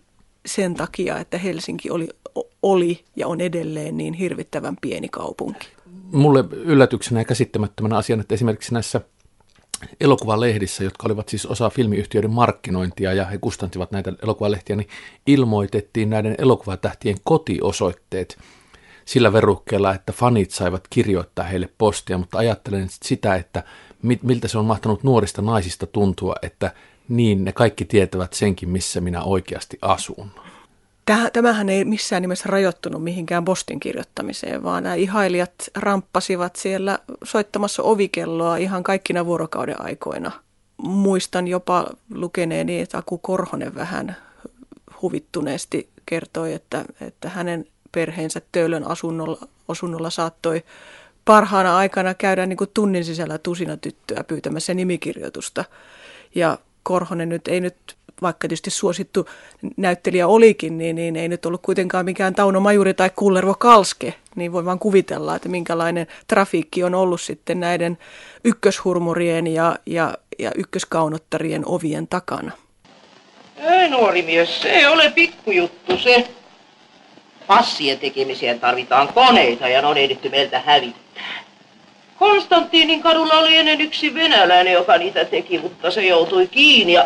sen 0.49 0.75
takia, 0.75 1.19
että 1.19 1.38
Helsinki 1.38 1.89
oli, 1.89 2.07
oli 2.63 3.03
ja 3.15 3.27
on 3.27 3.41
edelleen 3.41 3.97
niin 3.97 4.13
hirvittävän 4.13 4.75
pieni 4.81 5.09
kaupunki. 5.09 5.67
Mulle 6.12 6.43
yllätyksenä 6.51 7.21
ja 7.21 7.25
käsittämättömänä 7.25 7.97
asiana, 7.97 8.21
että 8.21 8.33
esimerkiksi 8.33 8.73
näissä 8.73 9.01
elokuvalehdissä, 10.01 10.83
jotka 10.83 11.07
olivat 11.07 11.29
siis 11.29 11.45
osa 11.45 11.69
filmiyhtiöiden 11.69 12.31
markkinointia 12.31 13.13
ja 13.13 13.25
he 13.25 13.38
kustantivat 13.38 13.91
näitä 13.91 14.13
elokuvalehtiä, 14.23 14.75
niin 14.75 14.88
ilmoitettiin 15.27 16.09
näiden 16.09 16.35
elokuvatähtien 16.38 17.17
kotiosoitteet 17.23 18.38
sillä 19.05 19.33
verukkeella, 19.33 19.93
että 19.93 20.12
fanit 20.12 20.51
saivat 20.51 20.83
kirjoittaa 20.89 21.45
heille 21.45 21.69
postia, 21.77 22.17
mutta 22.17 22.38
ajattelen 22.38 22.88
sitä, 22.89 23.35
että 23.35 23.63
miltä 24.23 24.47
se 24.47 24.57
on 24.57 24.65
mahtanut 24.65 25.03
nuorista 25.03 25.41
naisista 25.41 25.85
tuntua, 25.85 26.35
että 26.41 26.71
niin 27.10 27.45
ne 27.45 27.52
kaikki 27.52 27.86
tietävät 27.86 28.34
senkin, 28.34 28.69
missä 28.69 29.02
minä 29.02 29.24
oikeasti 29.24 29.78
asun. 29.82 30.32
Tämähän 31.34 31.69
ei 31.69 31.86
missään 31.86 32.22
nimessä 32.22 32.50
rajoittunut 32.50 33.04
mihinkään 33.04 33.45
postin 33.45 33.80
kirjoittamiseen, 33.80 34.63
vaan 34.63 34.84
nämä 34.84 34.95
ihailijat 34.95 35.54
ramppasivat 35.76 36.56
siellä 36.56 37.00
soittamassa 37.24 37.84
ovikelloa 37.84 38.58
ihan 38.58 38.84
kaikkina 38.84 39.26
vuorokauden 39.26 39.82
aikoina. 39.82 40.32
Muistan 40.78 41.48
jopa 41.48 41.88
lukeneeni, 42.13 42.80
että 42.80 42.98
Aku 42.98 43.17
Korhonen 43.17 43.76
vähän 43.76 44.15
huvittuneesti 45.02 45.89
kertoi, 46.06 46.54
että, 46.54 46.86
että 47.02 47.30
hänen 47.30 47.65
perheensä 47.91 48.41
Töölön 48.52 48.88
asunnolla, 48.88 49.48
asunnolla 49.67 50.10
saattoi 50.10 50.63
parhaana 51.26 51.78
aikana 51.78 52.13
käydä 52.13 52.45
niin 52.45 52.58
kuin 52.58 52.69
tunnin 52.74 53.06
sisällä 53.06 53.38
tusina 53.38 53.78
tyttöä 53.78 54.24
pyytämässä 54.24 54.74
nimikirjoitusta. 54.74 55.65
Ja 56.36 56.58
Korhonen 56.83 57.29
nyt 57.29 57.47
ei 57.47 57.61
nyt 57.61 57.75
vaikka 58.21 58.47
tietysti 58.47 58.69
suosittu 58.69 59.27
näyttelijä 59.77 60.27
olikin, 60.27 60.77
niin, 60.77 60.95
niin 60.95 61.15
ei 61.15 61.27
nyt 61.27 61.45
ollut 61.45 61.61
kuitenkaan 61.61 62.05
mikään 62.05 62.35
Tauno 62.35 62.59
Majuri 62.59 62.93
tai 62.93 63.09
Kullervo 63.15 63.53
Kalske, 63.53 64.13
niin 64.35 64.53
voi 64.53 64.65
vaan 64.65 64.79
kuvitella, 64.79 65.35
että 65.35 65.49
minkälainen 65.49 66.07
trafiikki 66.27 66.83
on 66.83 66.95
ollut 66.95 67.21
sitten 67.21 67.59
näiden 67.59 67.97
ykköshurmurien 68.43 69.47
ja, 69.47 69.75
ja, 69.85 70.13
ja 70.39 70.51
ykköskaunottarien 70.55 71.63
ovien 71.65 72.07
takana. 72.07 72.51
Ei 73.57 73.89
nuori 73.89 74.21
mies, 74.21 74.61
se 74.61 74.69
ei 74.69 74.87
ole 74.87 75.11
pikkujuttu 75.11 75.97
se. 75.97 76.27
Passien 77.47 77.99
tekemiseen 77.99 78.59
tarvitaan 78.59 79.07
koneita 79.07 79.67
ja 79.67 79.81
ne 79.81 79.87
on 79.87 79.97
ehditty 79.97 80.29
meiltä 80.29 80.61
hävittää. 80.65 81.48
Konstantiinin 82.19 83.01
kadulla 83.01 83.34
oli 83.34 83.55
ennen 83.55 83.82
yksi 83.82 84.13
venäläinen, 84.13 84.73
joka 84.73 84.97
niitä 84.97 85.25
teki, 85.25 85.60
mutta 85.60 85.91
se 85.91 86.05
joutui 86.05 86.47
kiinni 86.47 86.93
ja 86.93 87.05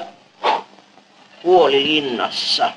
kuoli 1.42 1.84
linnassa. 1.84 2.72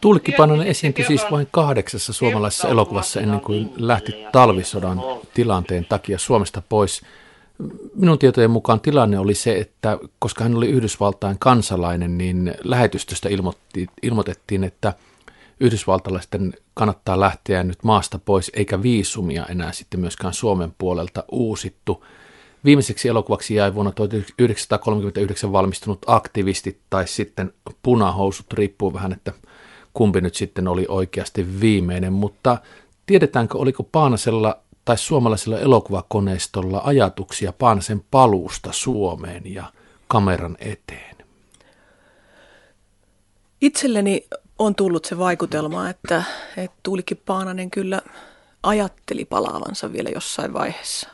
Tulkki 0.00 0.32
esiintyi 0.66 1.04
siis 1.04 1.30
vain 1.30 1.48
kahdeksassa 1.50 2.12
suomalaisessa 2.12 2.68
elokuvassa 2.68 3.20
ennen 3.20 3.40
kuin 3.40 3.72
lähti 3.76 4.24
talvisodan 4.32 5.02
tilanteen 5.34 5.84
takia 5.84 6.18
Suomesta 6.18 6.62
pois. 6.68 7.02
Minun 7.94 8.18
tietojen 8.18 8.50
mukaan 8.50 8.80
tilanne 8.80 9.18
oli 9.18 9.34
se, 9.34 9.58
että 9.58 9.98
koska 10.18 10.44
hän 10.44 10.56
oli 10.56 10.68
Yhdysvaltain 10.68 11.38
kansalainen, 11.38 12.18
niin 12.18 12.54
lähetystöstä 12.64 13.28
ilmoitettiin, 14.02 14.64
että 14.64 14.92
yhdysvaltalaisten 15.60 16.54
kannattaa 16.74 17.20
lähteä 17.20 17.62
nyt 17.62 17.78
maasta 17.82 18.18
pois, 18.18 18.50
eikä 18.54 18.82
viisumia 18.82 19.46
enää 19.46 19.72
sitten 19.72 20.00
myöskään 20.00 20.34
Suomen 20.34 20.74
puolelta 20.78 21.24
uusittu. 21.32 22.04
Viimeiseksi 22.64 23.08
elokuvaksi 23.08 23.54
jäi 23.54 23.74
vuonna 23.74 23.92
1939 23.92 25.52
valmistunut 25.52 25.98
aktivistit 26.06 26.78
tai 26.90 27.08
sitten 27.08 27.52
punahousut, 27.82 28.52
riippuu 28.52 28.92
vähän, 28.94 29.12
että 29.12 29.32
kumpi 29.94 30.20
nyt 30.20 30.34
sitten 30.34 30.68
oli 30.68 30.86
oikeasti 30.88 31.60
viimeinen, 31.60 32.12
mutta 32.12 32.58
tiedetäänkö, 33.06 33.58
oliko 33.58 33.82
Paanasella 33.82 34.58
tai 34.84 34.98
suomalaisella 34.98 35.58
elokuvakoneistolla 35.58 36.80
ajatuksia 36.84 37.52
Paanasen 37.52 38.04
paluusta 38.10 38.72
Suomeen 38.72 39.54
ja 39.54 39.72
kameran 40.08 40.56
eteen? 40.60 41.16
Itselleni 43.60 44.26
on 44.58 44.74
tullut 44.74 45.04
se 45.04 45.18
vaikutelma, 45.18 45.90
että, 45.90 46.22
että 46.56 46.76
Tuulikki 46.82 47.14
Paananen 47.14 47.70
kyllä 47.70 48.02
ajatteli 48.62 49.24
palaavansa 49.24 49.92
vielä 49.92 50.10
jossain 50.14 50.52
vaiheessa. 50.52 51.08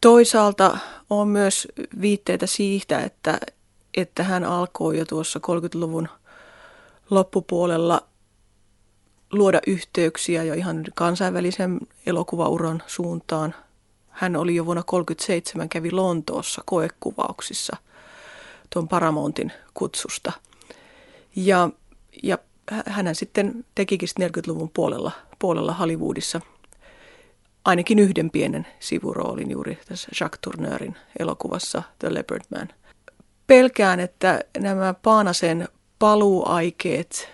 Toisaalta 0.00 0.78
on 1.10 1.28
myös 1.28 1.68
viitteitä 2.00 2.46
siitä, 2.46 3.00
että, 3.00 3.38
että 3.96 4.22
hän 4.22 4.44
alkoi 4.44 4.98
jo 4.98 5.04
tuossa 5.04 5.40
30-luvun 5.46 6.08
loppupuolella 7.10 8.02
luoda 9.32 9.60
yhteyksiä 9.66 10.42
jo 10.42 10.54
ihan 10.54 10.84
kansainvälisen 10.94 11.80
elokuvauran 12.06 12.82
suuntaan. 12.86 13.54
Hän 14.08 14.36
oli 14.36 14.54
jo 14.54 14.66
vuonna 14.66 14.82
1937, 14.82 15.68
kävi 15.68 15.90
Lontoossa 15.90 16.62
koekuvauksissa 16.66 17.76
tuon 18.70 18.88
Paramountin 18.88 19.52
kutsusta. 19.74 20.32
Ja, 21.36 21.70
ja 22.22 22.38
hän 22.86 23.14
sitten 23.14 23.64
tekikin 23.74 24.08
40-luvun 24.20 24.70
puolella, 24.74 25.12
puolella 25.38 25.74
Hollywoodissa– 25.74 26.40
ainakin 27.64 27.98
yhden 27.98 28.30
pienen 28.30 28.66
sivuroolin 28.80 29.50
juuri 29.50 29.78
tässä 29.88 30.08
Jacques 30.20 30.38
Tourneurin 30.40 30.96
elokuvassa 31.18 31.82
The 31.98 32.14
Leopard 32.14 32.42
Man. 32.50 32.68
Pelkään, 33.46 34.00
että 34.00 34.40
nämä 34.58 34.94
Paanasen 34.94 35.68
paluuaikeet 35.98 37.28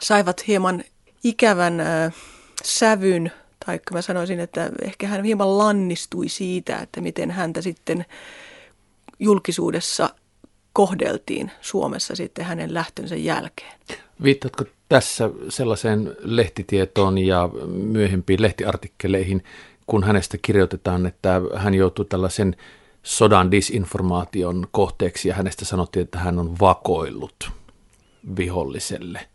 saivat 0.00 0.46
hieman 0.46 0.84
ikävän 1.24 1.80
äh, 1.80 2.14
sävyn, 2.64 3.32
tai 3.66 3.80
mä 3.92 4.02
sanoisin, 4.02 4.40
että 4.40 4.70
ehkä 4.82 5.06
hän 5.06 5.24
hieman 5.24 5.58
lannistui 5.58 6.28
siitä, 6.28 6.78
että 6.78 7.00
miten 7.00 7.30
häntä 7.30 7.62
sitten 7.62 8.04
julkisuudessa 9.18 10.10
kohdeltiin 10.72 11.50
Suomessa 11.60 12.16
sitten 12.16 12.44
hänen 12.44 12.74
lähtönsä 12.74 13.16
jälkeen. 13.16 13.72
Viittatko 14.22 14.64
tässä 14.88 15.30
sellaiseen 15.48 16.16
lehtitietoon 16.20 17.18
ja 17.18 17.48
myöhempiin 17.66 18.42
lehtiartikkeleihin, 18.42 19.44
kun 19.86 20.04
hänestä 20.04 20.38
kirjoitetaan, 20.42 21.06
että 21.06 21.40
hän 21.54 21.74
joutui 21.74 22.04
tällaisen 22.04 22.56
sodan 23.02 23.50
disinformaation 23.50 24.66
kohteeksi 24.70 25.28
ja 25.28 25.34
hänestä 25.34 25.64
sanottiin, 25.64 26.04
että 26.04 26.18
hän 26.18 26.38
on 26.38 26.60
vakoillut 26.60 27.50
viholliselle. 28.36 29.28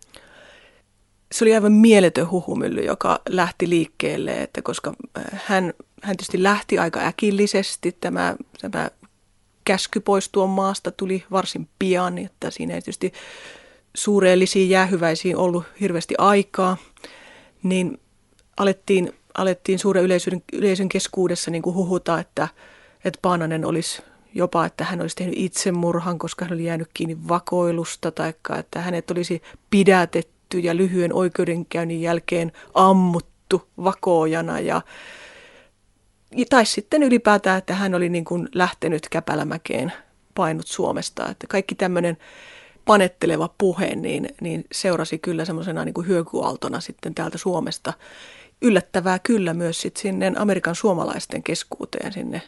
Se 1.31 1.43
oli 1.43 1.53
aivan 1.53 1.71
mieletön 1.71 2.31
huhumylly, 2.31 2.81
joka 2.81 3.19
lähti 3.29 3.69
liikkeelle, 3.69 4.41
että 4.41 4.61
koska 4.61 4.93
äh, 5.17 5.41
hän, 5.45 5.73
hän 6.03 6.17
tietysti 6.17 6.43
lähti 6.43 6.79
aika 6.79 6.99
äkillisesti, 6.99 7.97
tämä, 8.01 8.35
tämä 8.71 8.89
käsky 9.67 9.99
poistua 9.99 10.47
maasta 10.47 10.91
tuli 10.91 11.23
varsin 11.31 11.67
pian, 11.79 12.17
että 12.17 12.51
siinä 12.51 12.73
ei 12.73 12.81
tietysti 12.81 13.13
suureellisiin 13.93 14.69
jäähyväisiin 14.69 15.37
ollut 15.37 15.63
hirveästi 15.81 16.15
aikaa, 16.17 16.77
niin 17.63 17.99
alettiin, 18.57 19.13
alettiin 19.37 19.79
suuren 19.79 20.03
yleisön, 20.03 20.41
yleisön 20.53 20.89
keskuudessa 20.89 21.51
niin 21.51 21.61
kuin 21.61 21.75
huhuta, 21.75 22.19
että, 22.19 22.47
että 23.05 23.19
Paananen 23.21 23.65
olisi 23.65 24.01
jopa, 24.33 24.65
että 24.65 24.83
hän 24.83 25.01
olisi 25.01 25.15
tehnyt 25.15 25.35
itsemurhan, 25.37 26.19
koska 26.19 26.45
hän 26.45 26.53
oli 26.53 26.65
jäänyt 26.65 26.89
kiinni 26.93 27.17
vakoilusta, 27.27 28.11
tai 28.11 28.33
että 28.59 28.81
hänet 28.81 29.11
olisi 29.11 29.41
pidätetty 29.69 30.59
ja 30.59 30.77
lyhyen 30.77 31.13
oikeudenkäynnin 31.13 32.01
jälkeen 32.01 32.51
ammuttu 32.73 33.67
vakoojana 33.83 34.59
ja 34.59 34.81
tai 36.49 36.65
sitten 36.65 37.03
ylipäätään, 37.03 37.57
että 37.57 37.75
hän 37.75 37.95
oli 37.95 38.09
niin 38.09 38.25
kuin 38.25 38.49
lähtenyt 38.53 39.09
Käpälämäkeen 39.09 39.93
painut 40.35 40.67
Suomesta. 40.67 41.29
Että 41.29 41.47
kaikki 41.47 41.75
tämmöinen 41.75 42.17
panetteleva 42.85 43.49
puhe, 43.57 43.95
niin, 43.95 44.29
niin 44.41 44.65
seurasi 44.71 45.17
kyllä 45.17 45.45
semmoisena 45.45 45.85
niin 45.85 46.07
hyökyaltona 46.07 46.79
sitten 46.79 47.15
täältä 47.15 47.37
Suomesta. 47.37 47.93
Yllättävää 48.61 49.19
kyllä 49.19 49.53
myös 49.53 49.81
sitten 49.81 50.01
sinne 50.01 50.33
Amerikan 50.37 50.75
suomalaisten 50.75 51.43
keskuuteen 51.43 52.13
sinne 52.13 52.41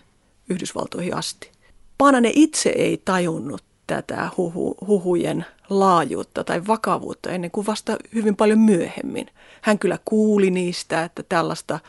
Yhdysvaltoihin 0.50 1.16
asti. 1.16 1.52
Paananen 1.98 2.32
itse 2.36 2.70
ei 2.70 3.02
tajunnut 3.06 3.64
tätä 3.88 4.30
huhu, 4.38 4.78
huhujen 4.88 5.46
laajuutta 5.70 6.44
tai 6.44 6.68
vakavuutta 6.68 7.30
ennen 7.30 7.52
kuin 7.52 7.68
vasta 7.68 7.98
hyvin 8.14 8.36
paljon 8.36 8.60
myöhemmin. 8.60 9.28
Hän 9.62 9.80
kyllä 9.80 10.00
kuuli 10.06 10.52
niistä, 10.52 11.04
että 11.04 11.24
tällaista, 11.30 11.80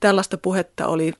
tällaista 0.00 0.38
puhetta 0.38 0.86
oli, 0.86 1.12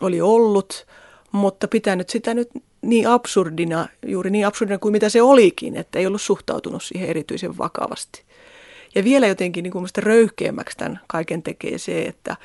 oli 0.00 0.20
ollut, 0.20 0.86
mutta 1.32 1.68
pitänyt 1.68 2.10
sitä 2.10 2.34
nyt 2.34 2.48
niin 2.82 3.08
absurdina, 3.08 3.88
juuri 4.06 4.30
niin 4.30 4.46
absurdina 4.46 4.78
kuin 4.78 4.92
mitä 4.92 5.08
se 5.08 5.22
olikin, 5.22 5.76
että 5.76 5.98
ei 5.98 6.06
ollut 6.06 6.22
suhtautunut 6.22 6.82
siihen 6.82 7.08
erityisen 7.08 7.58
vakavasti. 7.58 8.22
Ja 8.94 9.04
vielä 9.04 9.26
jotenkin 9.26 9.62
niin 9.62 9.72
kuin 9.72 9.88
röyhkeämmäksi 9.98 10.76
tämän 10.76 11.00
kaiken 11.06 11.42
tekee 11.42 11.78
se, 11.78 12.02
että, 12.02 12.36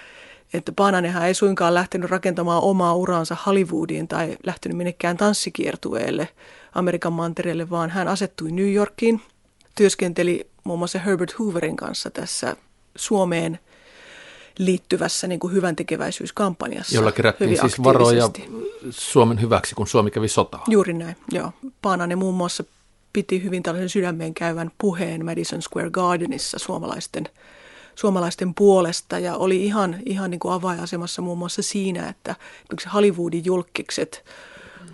että 0.54 0.72
Bananenhan 0.72 1.28
ei 1.28 1.34
suinkaan 1.34 1.74
lähtenyt 1.74 2.10
rakentamaan 2.10 2.64
omaa 2.64 2.96
uraansa 2.96 3.38
Hollywoodiin 3.46 4.08
tai 4.08 4.38
lähtenyt 4.44 4.78
minnekään 4.78 5.18
tanssikiertueelle 5.18 6.30
Amerikan 6.74 7.14
mantereelle, 7.14 7.70
vaan 7.70 7.90
hän 7.90 8.08
asettui 8.08 8.52
New 8.52 8.74
Yorkiin, 8.74 9.22
työskenteli 9.76 10.48
muun 10.64 10.80
muassa 10.80 11.00
Herbert 11.00 11.40
Hooverin 11.40 11.76
kanssa 11.76 12.12
tässä 12.12 12.56
Suomeen 12.96 13.60
liittyvässä 14.58 15.28
niin 15.28 15.40
kuin 15.40 15.54
hyvän 15.54 15.76
tekeväisyyskampanjassa. 15.76 16.96
Jolla 16.96 17.12
kerättiin 17.12 17.58
siis 17.58 17.84
varoja 17.84 18.30
Suomen 18.90 19.42
hyväksi, 19.42 19.76
kun 19.76 19.88
Suomi 19.88 20.12
kävi 20.12 20.28
sotaan. 20.28 20.64
Juuri 20.68 20.94
näin, 20.94 21.16
joo. 21.32 21.52
Paananen 21.82 22.18
muun 22.18 22.36
muassa 22.36 22.64
piti 23.14 23.44
hyvin 23.44 23.64
tällaisen 23.64 23.90
sydämeen 23.90 24.34
käyvän 24.34 24.72
puheen 24.78 25.26
Madison 25.26 25.62
Square 25.62 25.90
Gardenissa 25.90 26.60
suomalaisten, 26.60 27.30
suomalaisten 27.96 28.54
puolesta 28.54 29.20
ja 29.20 29.36
oli 29.36 29.66
ihan, 29.66 29.98
ihan 30.06 30.32
niin 30.32 30.40
kuin 30.40 30.54
avainasemassa 30.54 31.22
muun 31.22 31.38
muassa 31.38 31.62
siinä, 31.62 32.10
että 32.10 32.36
Hollywoodin 32.94 33.46
julkikset, 33.46 34.26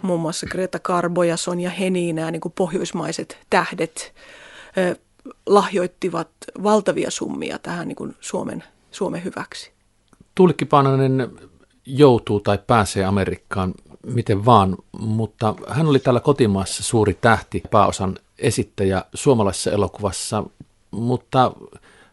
muun 0.02 0.20
muassa 0.20 0.48
Greta 0.48 0.80
Garbo 0.80 1.24
ja 1.24 1.38
Sonja 1.38 1.70
Heni, 1.70 2.14
nämä 2.14 2.32
niin 2.32 2.42
kuin 2.42 2.54
pohjoismaiset 2.58 3.38
tähdet, 3.50 4.14
lahjoittivat 5.46 6.30
valtavia 6.64 7.12
summia 7.12 7.60
tähän 7.60 7.88
niin 7.88 7.96
kuin 7.96 8.16
Suomen, 8.20 8.64
Suomen 8.92 9.24
hyväksi. 9.24 9.72
Tuulikki 10.36 10.66
Paananen 10.66 11.32
joutuu 11.86 12.40
tai 12.40 12.60
pääsee 12.68 13.06
Amerikkaan 13.06 13.74
miten 14.08 14.46
vaan, 14.46 14.78
mutta 15.00 15.56
hän 15.68 15.88
oli 15.88 16.00
täällä 16.00 16.20
kotimaassa 16.20 16.84
suuri 16.84 17.18
tähti, 17.22 17.64
pääosan 17.72 18.18
esittäjä 18.40 19.06
suomalaisessa 19.14 19.72
elokuvassa, 19.72 20.44
mutta 20.92 21.52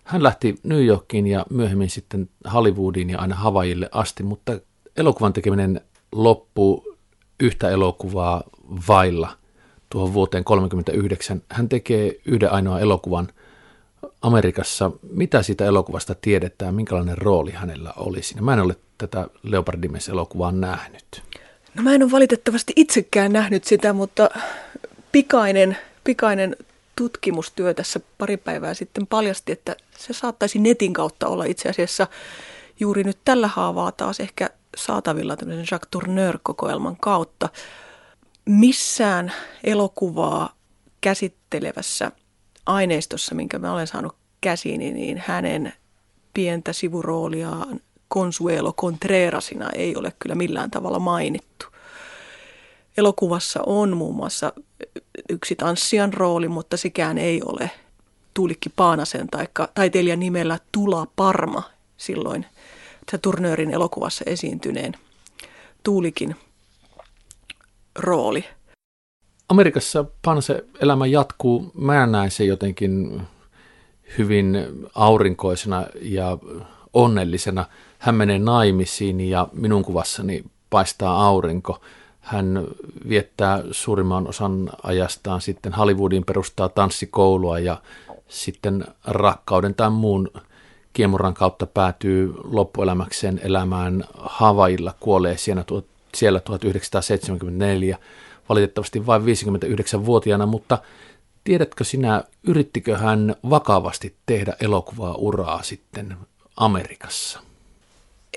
hän 0.05 0.23
lähti 0.23 0.55
New 0.63 0.85
Yorkiin 0.85 1.27
ja 1.27 1.47
myöhemmin 1.51 1.91
sitten 1.91 2.31
Hollywoodiin 2.53 3.11
ja 3.11 3.19
aina 3.19 3.35
Havaijille 3.35 3.89
asti, 3.93 4.23
mutta 4.23 4.59
elokuvan 4.97 5.33
tekeminen 5.33 5.81
loppuu 6.13 6.97
yhtä 7.41 7.71
elokuvaa 7.71 8.43
vailla 8.89 9.29
tuohon 9.91 10.15
vuoteen 10.15 10.45
1939. 10.45 11.43
Hän 11.49 11.69
tekee 11.69 12.21
yhden 12.25 12.53
ainoan 12.53 12.81
elokuvan 12.81 13.29
Amerikassa. 14.23 14.91
Mitä 15.11 15.43
siitä 15.43 15.65
elokuvasta 15.65 16.15
tiedetään, 16.15 16.75
minkälainen 16.75 17.19
rooli 17.19 17.51
hänellä 17.51 17.93
oli 17.97 18.23
siinä? 18.23 18.43
Mä 18.43 18.53
en 18.53 18.61
ole 18.61 18.77
tätä 18.99 19.29
Leopardimes-elokuvaa 19.43 20.53
nähnyt. 20.53 21.23
No 21.75 21.83
mä 21.83 21.95
en 21.95 22.03
ole 22.03 22.11
valitettavasti 22.11 22.73
itsekään 22.77 23.33
nähnyt 23.33 23.65
sitä, 23.65 23.93
mutta 23.93 24.31
pikainen, 25.13 25.77
pikainen 26.05 26.57
tutkimustyö 26.97 27.75
tässä 27.75 28.01
pari 28.19 28.37
päivää 28.37 28.75
sitten 28.75 29.07
paljasti, 29.07 29.53
että 29.53 29.77
se 29.99 30.13
saattaisi 30.13 30.59
netin 30.59 30.93
kautta 30.93 31.29
olla 31.29 31.45
itse 31.45 31.69
asiassa 31.69 32.07
juuri 32.81 33.05
nyt 33.05 33.19
tällä 33.25 33.49
haavaa 33.49 33.93
taas 33.93 34.21
ehkä 34.21 34.51
saatavilla 34.77 35.37
tämmöisen 35.37 35.67
Jacques 35.71 35.89
Tourneur-kokoelman 35.91 36.97
kautta. 36.97 37.49
Missään 38.45 39.33
elokuvaa 39.65 40.55
käsittelevässä 41.01 42.13
aineistossa, 42.69 43.35
minkä 43.35 43.59
mä 43.59 43.73
olen 43.73 43.87
saanut 43.87 44.17
käsiini, 44.41 44.93
niin 44.93 45.23
hänen 45.27 45.73
pientä 46.35 46.73
sivurooliaan 46.73 47.81
Consuelo 48.15 48.73
Contrerasina 48.73 49.71
ei 49.71 49.97
ole 49.97 50.13
kyllä 50.19 50.35
millään 50.35 50.71
tavalla 50.71 50.99
mainittu. 50.99 51.67
Elokuvassa 52.97 53.61
on 53.67 53.97
muun 53.97 54.15
muassa 54.17 54.53
yksi 55.29 55.57
tanssijan 55.57 56.13
rooli, 56.13 56.49
mutta 56.49 56.77
sekään 56.77 57.19
ei 57.19 57.41
ole 57.45 57.71
Tuulikki 58.35 58.69
Paanasen 58.69 59.29
tai 59.29 59.49
taiteilijan 59.75 60.21
nimellä 60.21 60.59
Tula 60.73 61.07
Parma 61.17 61.63
silloin 61.97 62.47
Turnöörin 63.23 63.71
elokuvassa 63.71 64.25
esiintyneen 64.27 64.93
Tuulikin 65.83 66.37
rooli. 67.99 68.45
Amerikassa 69.49 70.05
Panse 70.25 70.65
elämä 70.81 71.07
jatkuu. 71.07 71.71
Mä 71.75 72.07
näen 72.07 72.31
se 72.31 72.45
jotenkin 72.45 73.23
hyvin 74.19 74.67
aurinkoisena 74.95 75.87
ja 76.03 76.39
onnellisena. 76.93 77.65
Hän 77.99 78.15
menee 78.15 78.39
naimisiin 78.39 79.21
ja 79.21 79.49
minun 79.53 79.85
kuvassani 79.85 80.45
paistaa 80.71 81.27
aurinko. 81.27 81.81
Hän 82.21 82.65
viettää 83.09 83.63
suurimman 83.71 84.29
osan 84.29 84.71
ajastaan 84.83 85.41
sitten 85.41 85.73
Hollywoodin 85.73 86.25
perustaa 86.25 86.69
tanssikoulua 86.69 87.59
ja 87.59 87.83
sitten 88.29 88.85
rakkauden 89.05 89.75
tai 89.75 89.91
muun 89.91 90.31
kiemuran 90.93 91.35
kautta 91.35 91.67
päätyy 91.67 92.35
loppuelämäkseen 92.45 93.41
elämään 93.45 94.05
Havailla, 94.15 94.95
kuolee 95.01 95.37
siellä, 95.37 95.65
siellä 96.15 96.41
1974, 96.41 97.99
valitettavasti 98.49 99.07
vain 99.07 99.23
59-vuotiaana, 99.23 100.47
mutta 100.47 100.79
tiedätkö 101.45 101.85
sinä, 101.85 102.25
yrittikö 102.45 102.97
hän 102.99 103.35
vakavasti 103.51 104.15
tehdä 104.27 104.57
elokuvaa 104.61 105.15
uraa 105.15 105.63
sitten 105.63 106.17
Amerikassa? 106.57 107.41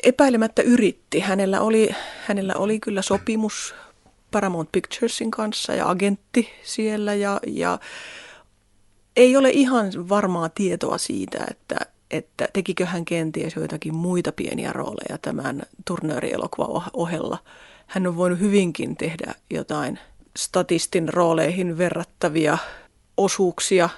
Epäilemättä 0.04 0.62
yritti. 0.62 1.19
Hänellä 1.19 1.62
oli, 1.62 1.89
hänellä 2.28 2.54
oli 2.56 2.80
kyllä 2.80 3.02
sopimus 3.02 3.76
Paramount 4.32 4.69
Picturesin 4.71 5.32
kanssa 5.32 5.74
ja 5.74 5.89
agentti 5.89 6.50
siellä 6.63 7.13
ja, 7.13 7.39
ja 7.47 7.80
ei 9.15 9.38
ole 9.38 9.50
ihan 9.50 9.91
varmaa 10.10 10.50
tietoa 10.50 10.97
siitä, 10.97 11.45
että, 11.52 11.76
että 12.12 12.47
tekikö 12.54 12.86
hän 12.86 13.06
kenties 13.06 13.56
joitakin 13.56 13.95
muita 13.95 14.32
pieniä 14.32 14.74
rooleja 14.74 15.17
tämän 15.21 15.63
turnöörielokuvan 15.88 16.84
ohella. 16.93 17.38
Hän 17.91 18.08
on 18.08 18.17
voinut 18.17 18.39
hyvinkin 18.39 18.95
tehdä 18.95 19.36
jotain 19.49 19.99
statistin 20.38 21.10
rooleihin 21.10 21.77
verrattavia 21.77 22.58
osuuksia 23.17 23.89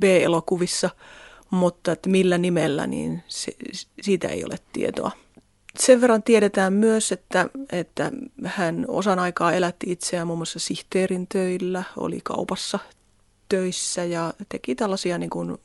B-elokuvissa– 0.00 0.90
mutta 1.54 1.92
että 1.92 2.08
millä 2.10 2.38
nimellä, 2.38 2.86
niin 2.86 3.22
se, 3.26 3.52
siitä 4.02 4.28
ei 4.28 4.44
ole 4.44 4.56
tietoa. 4.72 5.10
Sen 5.78 6.00
verran 6.00 6.22
tiedetään 6.22 6.72
myös, 6.72 7.12
että, 7.12 7.48
että 7.72 8.12
hän 8.44 8.84
osan 8.88 9.18
aikaa 9.18 9.52
elätti 9.52 9.92
itseään 9.92 10.26
muun 10.26 10.38
muassa 10.38 10.58
sihteerin 10.58 11.26
töillä, 11.28 11.82
oli 11.96 12.20
kaupassa 12.24 12.78
töissä 13.48 14.04
ja 14.04 14.34
teki 14.48 14.74
tällaisia 14.74 15.18
niin 15.18 15.30
kuin 15.30 15.58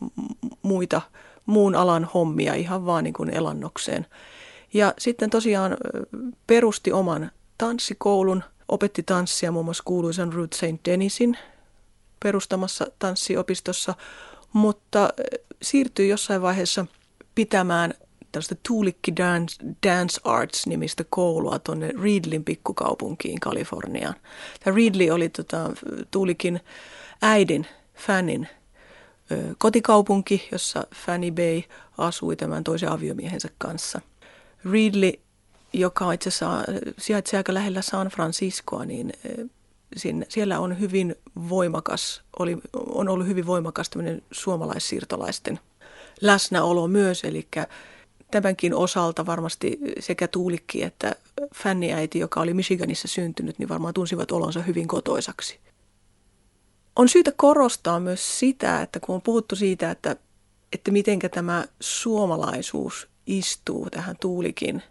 muita 0.61 1.01
muun 1.45 1.75
alan 1.75 2.09
hommia 2.13 2.53
ihan 2.53 2.85
vaan 2.85 3.03
niin 3.03 3.13
kuin 3.13 3.29
elannokseen. 3.29 4.05
Ja 4.73 4.93
sitten 4.97 5.29
tosiaan 5.29 5.77
perusti 6.47 6.91
oman 6.91 7.31
tanssikoulun, 7.59 8.43
opetti 8.67 9.03
tanssia 9.03 9.51
muun 9.51 9.65
muassa 9.65 9.83
kuuluisan 9.85 10.33
Ruth 10.33 10.57
St. 10.57 10.85
Denisin 10.85 11.37
perustamassa 12.23 12.87
tanssiopistossa, 12.99 13.95
mutta 14.53 15.09
siirtyi 15.61 16.09
jossain 16.09 16.41
vaiheessa 16.41 16.85
pitämään 17.35 17.93
tällaista 18.31 18.55
Tuulikki 18.67 19.15
Dance, 19.17 19.55
Dance 19.87 20.21
Arts-nimistä 20.23 21.05
koulua 21.09 21.59
tuonne 21.59 21.91
Reedlin 22.03 22.43
pikkukaupunkiin 22.43 23.39
Kaliforniaan. 23.39 24.15
Tämä 24.63 24.75
Reedley 24.75 25.09
oli 25.09 25.29
tota, 25.29 25.69
Tuulikin 26.11 26.59
äidin, 27.21 27.67
Fannin 27.95 28.47
ö, 29.31 29.55
kotikaupunki, 29.57 30.47
jossa 30.51 30.83
Fanny 30.95 31.31
Bay 31.31 31.61
asui 31.97 32.35
tämän 32.35 32.63
toisen 32.63 32.91
aviomiehensä 32.91 33.49
kanssa. 33.57 34.01
Reedley, 34.71 35.13
joka 35.73 36.11
itse 36.11 36.29
asiassa 36.29 36.63
sijaitsee 36.97 37.37
aika 37.37 37.53
lähellä 37.53 37.81
San 37.81 38.07
Franciscoa, 38.07 38.85
niin 38.85 39.13
sinne, 39.97 40.25
siellä 40.29 40.59
on 40.59 40.79
hyvin 40.79 41.15
voimakas, 41.49 42.21
oli, 42.39 42.57
on 42.73 43.09
ollut 43.09 43.27
hyvin 43.27 43.45
voimakas 43.45 43.89
tämmöinen 43.89 44.21
suomalaissiirtolaisten 44.31 45.59
läsnäolo 46.21 46.87
myös, 46.87 47.23
eli 47.23 47.47
tämänkin 48.31 48.73
osalta 48.73 49.25
varmasti 49.25 49.79
sekä 49.99 50.27
Tuulikki 50.27 50.83
että 50.83 51.15
fänniäiti, 51.55 52.19
joka 52.19 52.41
oli 52.41 52.53
Michiganissa 52.53 53.07
syntynyt, 53.07 53.59
niin 53.59 53.69
varmaan 53.69 53.93
tunsivat 53.93 54.31
olonsa 54.31 54.61
hyvin 54.61 54.87
kotoisaksi. 54.87 55.59
On 56.95 57.09
syytä 57.09 57.31
korostaa 57.35 57.99
myös 57.99 58.39
sitä, 58.39 58.81
että 58.81 58.99
kun 58.99 59.15
on 59.15 59.21
puhuttu 59.21 59.55
siitä, 59.55 59.91
että, 59.91 60.15
että 60.73 60.91
miten 60.91 61.19
tämä 61.19 61.65
suomalaisuus 61.79 63.07
istuu 63.27 63.89
tähän 63.89 64.15
Tuulikin 64.19 64.83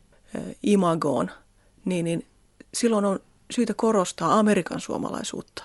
imagoon, 0.62 1.30
niin, 1.84 2.04
niin 2.04 2.26
silloin 2.74 3.04
on 3.04 3.20
syytä 3.50 3.74
korostaa 3.74 4.38
Amerikan 4.38 4.80
suomalaisuutta. 4.80 5.64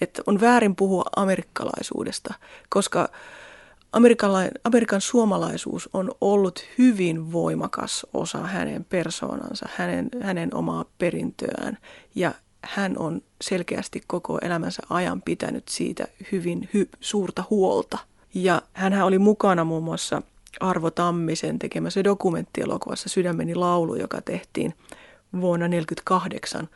Että 0.00 0.22
on 0.26 0.40
väärin 0.40 0.76
puhua 0.76 1.04
amerikkalaisuudesta, 1.16 2.34
koska 2.68 3.08
Amerikan 4.64 5.00
suomalaisuus 5.00 5.88
on 5.92 6.10
ollut 6.20 6.60
hyvin 6.78 7.32
voimakas 7.32 8.06
osa 8.14 8.38
hänen 8.38 8.84
persoonansa, 8.84 9.68
hänen, 9.74 10.08
hänen 10.22 10.54
omaa 10.54 10.84
perintöään. 10.98 11.78
Ja 12.14 12.34
hän 12.64 12.98
on 12.98 13.22
selkeästi 13.40 14.02
koko 14.06 14.38
elämänsä 14.42 14.82
ajan 14.90 15.22
pitänyt 15.22 15.68
siitä 15.68 16.08
hyvin 16.32 16.68
hy, 16.74 16.88
suurta 17.00 17.44
huolta. 17.50 17.98
Ja 18.34 18.62
hän 18.72 19.02
oli 19.02 19.18
mukana 19.18 19.64
muun 19.64 19.84
muassa 19.84 20.22
Arvo 20.60 20.90
Tammisen 20.90 21.58
tekemässä 21.58 22.04
dokumenttielokuvassa 22.04 23.08
Sydämeni 23.08 23.54
laulu, 23.54 23.94
joka 23.94 24.20
tehtiin 24.20 24.74
vuonna 25.40 25.66
1948 25.66 26.68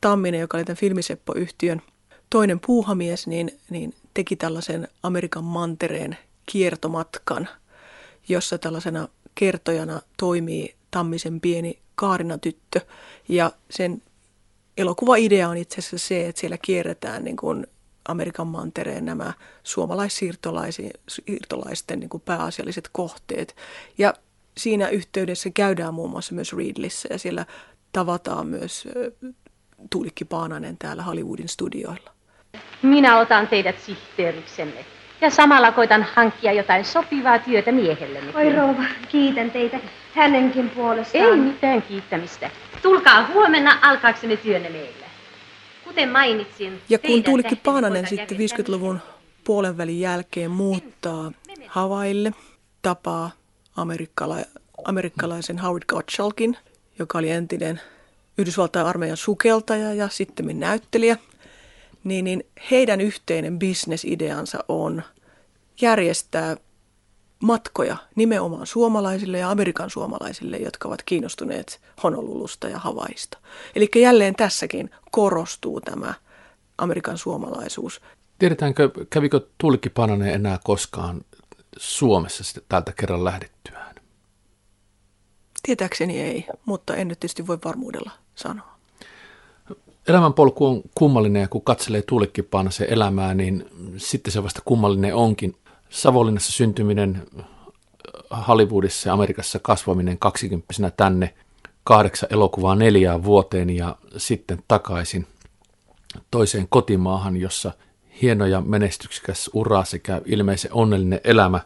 Tamminen, 0.00 0.40
joka 0.40 0.56
oli 0.56 0.64
tämän 0.64 0.76
Filmiseppo-yhtiön 0.76 1.82
toinen 2.30 2.60
puuhamies, 2.66 3.26
niin, 3.26 3.58
niin 3.70 3.94
teki 4.14 4.36
tällaisen 4.36 4.88
Amerikan 5.02 5.44
mantereen 5.44 6.18
kiertomatkan, 6.46 7.48
jossa 8.28 8.58
tällaisena 8.58 9.08
kertojana 9.34 10.00
toimii 10.16 10.74
Tammisen 10.90 11.40
pieni 11.40 11.78
Kaarina 11.94 12.38
tyttö 12.38 12.80
ja 13.28 13.52
sen 13.70 14.02
elokuva-idea 14.76 15.48
on 15.48 15.56
itse 15.56 15.78
asiassa 15.78 16.08
se, 16.08 16.28
että 16.28 16.40
siellä 16.40 16.58
kierretään 16.58 17.24
niin 17.24 17.36
kuin 17.36 17.66
Amerikan 18.08 18.46
mantereen 18.46 19.04
nämä 19.04 19.32
suomalaissiirtolaisten 19.62 22.00
niin 22.00 22.10
kuin 22.10 22.22
pääasialliset 22.24 22.88
kohteet. 22.92 23.56
Ja 23.98 24.14
siinä 24.56 24.88
yhteydessä 24.88 25.50
käydään 25.54 25.94
muun 25.94 26.10
muassa 26.10 26.34
myös 26.34 26.52
Reedlissä 26.52 27.08
ja 27.12 27.18
siellä 27.18 27.46
tavataan 27.92 28.46
myös 28.46 28.88
Tuulikki 29.90 30.24
Paananen 30.24 30.78
täällä 30.78 31.02
Hollywoodin 31.02 31.48
studioilla. 31.48 32.10
Minä 32.82 33.18
otan 33.18 33.48
teidät 33.48 33.80
sihteeriksemme. 33.80 34.84
Ja 35.20 35.30
samalla 35.30 35.72
koitan 35.72 36.06
hankkia 36.14 36.52
jotain 36.52 36.84
sopivaa 36.84 37.38
työtä 37.38 37.72
miehelleni. 37.72 38.32
Oi 38.34 38.52
rouva, 38.52 38.84
kiitän 39.08 39.50
teitä 39.50 39.80
hänenkin 40.14 40.70
puolestaan. 40.70 41.24
Ei 41.24 41.36
mitään 41.36 41.82
kiittämistä. 41.82 42.50
Tulkaa 42.82 43.26
huomenna 43.26 43.78
alkaaksemme 43.82 44.36
työnne 44.36 44.68
meille. 44.68 45.09
Kuten 45.90 46.08
mainitsin... 46.08 46.80
Ja 46.88 46.98
kun 46.98 47.22
Tuulikki 47.22 47.56
Paananen 47.56 48.06
sitten 48.06 48.38
50-luvun 48.38 48.98
puolenvälin 49.44 50.00
jälkeen 50.00 50.50
muuttaa 50.50 51.32
Havaille, 51.66 52.32
tapaa 52.82 53.30
amerikkala- 53.76 54.60
amerikkalaisen 54.84 55.58
Howard 55.58 55.82
Gottschalkin, 55.88 56.56
joka 56.98 57.18
oli 57.18 57.30
entinen 57.30 57.80
Yhdysvaltain 58.38 58.86
armeijan 58.86 59.16
sukeltaja 59.16 59.94
ja 59.94 60.08
sitten 60.08 60.60
näyttelijä, 60.60 61.16
niin, 62.04 62.24
niin 62.24 62.44
heidän 62.70 63.00
yhteinen 63.00 63.58
bisnesideansa 63.58 64.64
on 64.68 65.02
järjestää 65.80 66.56
matkoja 67.42 67.96
nimenomaan 68.16 68.66
suomalaisille 68.66 69.38
ja 69.38 69.50
Amerikan 69.50 69.90
suomalaisille, 69.90 70.56
jotka 70.56 70.88
ovat 70.88 71.02
kiinnostuneet 71.02 71.80
Honolulusta 72.02 72.68
ja 72.68 72.78
Havaista. 72.78 73.38
Eli 73.74 73.88
jälleen 73.96 74.34
tässäkin 74.34 74.90
korostuu 75.10 75.80
tämä 75.80 76.14
Amerikan 76.78 77.18
suomalaisuus. 77.18 78.00
Tiedetäänkö, 78.38 78.90
kävikö 79.10 79.40
Tuulikki 79.58 79.90
enää 80.32 80.58
koskaan 80.64 81.20
Suomessa 81.76 82.44
sitten 82.44 82.64
tältä 82.68 82.92
kerran 82.92 83.24
lähdettyään? 83.24 83.94
Tietääkseni 85.62 86.20
ei, 86.20 86.46
mutta 86.64 86.96
en 86.96 87.08
nyt 87.08 87.20
tietysti 87.20 87.46
voi 87.46 87.58
varmuudella 87.64 88.10
sanoa. 88.34 88.70
Elämänpolku 90.08 90.66
on 90.66 90.82
kummallinen 90.94 91.42
ja 91.42 91.48
kun 91.48 91.62
katselee 91.62 92.02
Tuulikki 92.02 92.42
Panasen 92.42 92.86
elämää, 92.90 93.34
niin 93.34 93.66
sitten 93.96 94.32
se 94.32 94.42
vasta 94.42 94.62
kummallinen 94.64 95.14
onkin. 95.14 95.56
Savonlinnassa 95.90 96.52
syntyminen, 96.52 97.22
Hollywoodissa 98.48 99.08
ja 99.08 99.12
Amerikassa 99.12 99.58
kasvaminen 99.58 100.18
kaksikymppisenä 100.18 100.90
tänne, 100.90 101.34
kahdeksan 101.84 102.28
elokuvaa 102.32 102.74
neljään 102.74 103.24
vuoteen 103.24 103.70
ja 103.70 103.96
sitten 104.16 104.62
takaisin 104.68 105.26
toiseen 106.30 106.66
kotimaahan, 106.68 107.36
jossa 107.36 107.72
hieno 108.22 108.46
ja 108.46 108.60
menestyksekäs 108.60 109.50
ura 109.54 109.84
sekä 109.84 110.20
ilmeisen 110.24 110.72
onnellinen 110.72 111.20
elämä. 111.24 111.60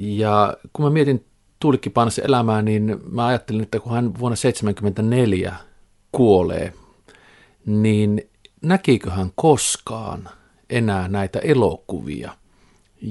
Ja 0.00 0.56
kun 0.72 0.84
mä 0.84 0.90
mietin 0.90 1.24
Tuulikki 1.60 1.90
Panasen 1.90 2.26
elämää, 2.26 2.62
niin 2.62 3.00
mä 3.10 3.26
ajattelin, 3.26 3.62
että 3.62 3.80
kun 3.80 3.92
hän 3.92 4.04
vuonna 4.04 4.36
1974 4.36 5.54
kuolee, 6.12 6.72
niin 7.66 8.30
näkikö 8.62 9.10
hän 9.10 9.30
koskaan 9.34 10.28
enää 10.70 11.08
näitä 11.08 11.38
elokuvia– 11.38 12.32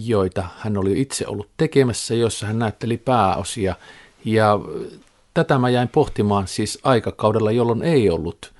joita 0.01 0.47
hän 0.57 0.77
oli 0.77 1.01
itse 1.01 1.27
ollut 1.27 1.49
tekemässä, 1.57 2.15
jossa 2.15 2.45
hän 2.45 2.59
näytteli 2.59 2.97
pääosia. 2.97 3.75
Ja 4.25 4.59
tätä 5.33 5.57
mä 5.57 5.69
jäin 5.69 5.87
pohtimaan 5.87 6.47
siis 6.47 6.79
aikakaudella, 6.83 7.51
jolloin 7.51 7.83
ei 7.83 8.09
ollut 8.09 8.53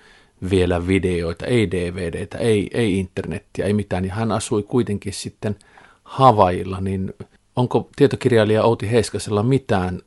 vielä 0.50 0.88
videoita, 0.88 1.46
ei 1.46 1.72
DVDtä, 1.72 2.38
ei, 2.38 2.70
ei 2.74 3.00
internettiä, 3.00 3.66
ei 3.66 3.74
mitään. 3.74 4.06
Ja 4.06 4.14
hän 4.14 4.32
asui 4.32 4.64
kuitenkin 4.64 5.14
sitten 5.14 5.56
Havailla, 6.04 6.82
niin 6.82 7.14
onko 7.56 7.90
tietokirjailija 7.96 8.64
Outi 8.64 8.92
Heiskasella 8.92 9.44
mitään 9.44 10.02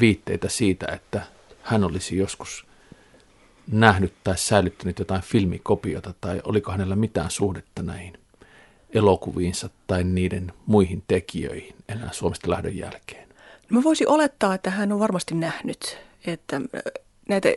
viitteitä 0.00 0.48
siitä, 0.48 0.86
että 0.92 1.22
hän 1.62 1.84
olisi 1.84 2.16
joskus 2.16 2.66
nähnyt 3.72 4.12
tai 4.24 4.38
säilyttänyt 4.38 4.98
jotain 4.98 5.22
filmikopiota, 5.22 6.14
tai 6.20 6.40
oliko 6.44 6.72
hänellä 6.72 6.96
mitään 6.96 7.30
suhdetta 7.30 7.82
näihin 7.82 8.19
elokuviinsa 8.94 9.70
tai 9.86 10.04
niiden 10.04 10.52
muihin 10.66 11.02
tekijöihin 11.08 11.74
enää 11.88 12.08
Suomesta 12.12 12.50
lähdön 12.50 12.76
jälkeen? 12.76 13.28
Mä 13.68 13.82
voisin 13.82 14.08
olettaa, 14.08 14.54
että 14.54 14.70
hän 14.70 14.92
on 14.92 14.98
varmasti 14.98 15.34
nähnyt, 15.34 15.98
että 16.26 16.60
näitä 17.28 17.54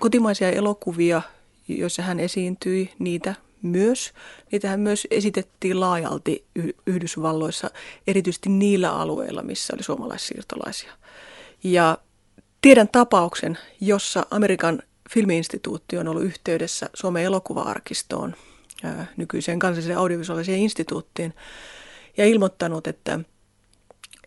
kotimaisia 0.00 0.50
elokuvia, 0.50 1.22
joissa 1.68 2.02
hän 2.02 2.20
esiintyi, 2.20 2.92
niitä 2.98 3.34
myös. 3.62 4.12
Niitä 4.52 4.68
hän 4.68 4.80
myös 4.80 5.06
esitettiin 5.10 5.80
laajalti 5.80 6.44
Yhdysvalloissa, 6.86 7.70
erityisesti 8.06 8.48
niillä 8.48 8.92
alueilla, 8.92 9.42
missä 9.42 9.74
oli 9.74 9.82
suomalaissiirtolaisia. 9.82 10.92
Ja 11.64 11.98
tiedän 12.62 12.88
tapauksen, 12.88 13.58
jossa 13.80 14.26
Amerikan 14.30 14.82
filmiinstituutti 15.10 15.98
on 15.98 16.08
ollut 16.08 16.24
yhteydessä 16.24 16.90
Suomen 16.94 17.24
elokuva-arkistoon– 17.24 18.34
nykyiseen 19.16 19.58
kansalliseen 19.58 19.98
audiovisuaaliseen 19.98 20.58
instituuttiin 20.58 21.34
ja 22.16 22.24
ilmoittanut, 22.24 22.86
että, 22.86 23.20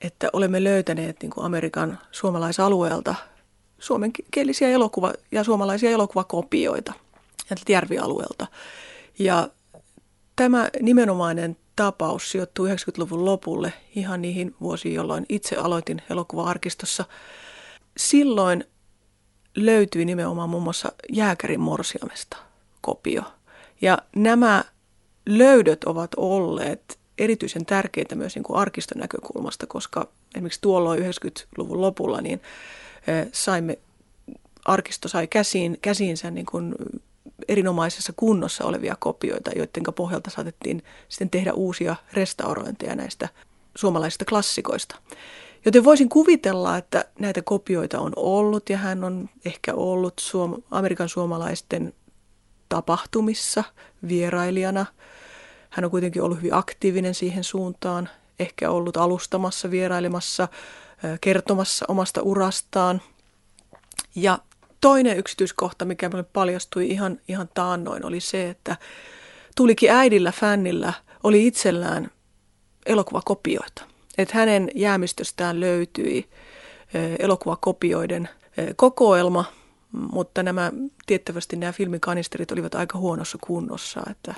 että 0.01 0.29
olemme 0.33 0.63
löytäneet 0.63 1.17
niin 1.21 1.29
kuin 1.29 1.45
Amerikan 1.45 1.99
suomalaisalueelta 2.11 3.15
suomenkielisiä 3.79 4.69
elokuva- 4.69 5.13
ja 5.31 5.43
suomalaisia 5.43 5.89
elokuvakopioita 5.89 6.93
järvialueelta. 7.69 8.47
Ja 9.19 9.49
tämä 10.35 10.69
nimenomainen 10.81 11.57
tapaus 11.75 12.31
sijoittuu 12.31 12.67
90-luvun 12.67 13.25
lopulle 13.25 13.73
ihan 13.95 14.21
niihin 14.21 14.55
vuosiin, 14.61 14.95
jolloin 14.95 15.25
itse 15.29 15.55
aloitin 15.55 16.01
elokuva-arkistossa. 16.09 17.05
Silloin 17.97 18.65
löytyi 19.55 20.05
nimenomaan 20.05 20.49
muun 20.49 20.63
muassa 20.63 20.91
Jääkärin 21.11 21.59
morsiamesta 21.59 22.37
kopio– 22.81 23.23
ja 23.81 23.97
nämä 24.15 24.63
löydöt 25.25 25.83
ovat 25.83 26.11
olleet 26.17 26.99
erityisen 27.17 27.65
tärkeitä 27.65 28.15
myös 28.15 28.35
niin 28.35 28.43
kuin 28.43 28.57
arkiston 28.57 28.97
näkökulmasta, 28.97 29.67
koska 29.67 30.07
esimerkiksi 30.35 30.61
tuolloin 30.61 31.03
90-luvun 31.03 31.81
lopulla 31.81 32.21
niin 32.21 32.41
saimme, 33.31 33.77
arkisto 34.65 35.07
sai 35.07 35.27
käsiin, 35.27 35.77
käsiinsä 35.81 36.31
niin 36.31 36.45
kuin 36.45 36.75
erinomaisessa 37.47 38.13
kunnossa 38.15 38.65
olevia 38.65 38.95
kopioita, 38.99 39.51
joiden 39.55 39.93
pohjalta 39.95 40.29
saatettiin 40.29 40.83
sitten 41.09 41.29
tehdä 41.29 41.53
uusia 41.53 41.95
restaurointeja 42.13 42.95
näistä 42.95 43.29
suomalaisista 43.75 44.25
klassikoista. 44.25 44.95
Joten 45.65 45.83
voisin 45.83 46.09
kuvitella, 46.09 46.77
että 46.77 47.05
näitä 47.19 47.41
kopioita 47.41 47.99
on 47.99 48.13
ollut 48.15 48.69
ja 48.69 48.77
hän 48.77 49.03
on 49.03 49.29
ehkä 49.45 49.73
ollut 49.73 50.13
suom- 50.19 50.63
Amerikan 50.71 51.09
suomalaisten 51.09 51.93
tapahtumissa 52.69 53.63
vierailijana. 54.07 54.85
Hän 55.69 55.85
on 55.85 55.91
kuitenkin 55.91 56.21
ollut 56.21 56.37
hyvin 56.37 56.53
aktiivinen 56.53 57.13
siihen 57.13 57.43
suuntaan, 57.43 58.09
ehkä 58.39 58.71
ollut 58.71 58.97
alustamassa, 58.97 59.71
vierailemassa, 59.71 60.47
kertomassa 61.21 61.85
omasta 61.87 62.21
urastaan. 62.21 63.01
Ja 64.15 64.39
toinen 64.81 65.17
yksityiskohta, 65.17 65.85
mikä 65.85 66.09
minulle 66.09 66.29
paljastui 66.33 66.89
ihan, 66.89 67.19
ihan 67.27 67.49
taannoin, 67.53 68.05
oli 68.05 68.19
se, 68.19 68.49
että 68.49 68.77
tulikin 69.55 69.91
äidillä, 69.91 70.31
fännillä, 70.31 70.93
oli 71.23 71.47
itsellään 71.47 72.11
elokuvakopioita. 72.85 73.83
Että 74.17 74.37
hänen 74.37 74.69
jäämistöstään 74.75 75.59
löytyi 75.59 76.29
elokuvakopioiden 77.19 78.29
kokoelma– 78.75 79.45
mutta 79.91 80.43
nämä, 80.43 80.71
tiettävästi 81.05 81.55
nämä 81.55 81.71
filmikanisterit 81.71 82.51
olivat 82.51 82.75
aika 82.75 82.97
huonossa 82.97 83.37
kunnossa, 83.41 84.01
että, 84.11 84.35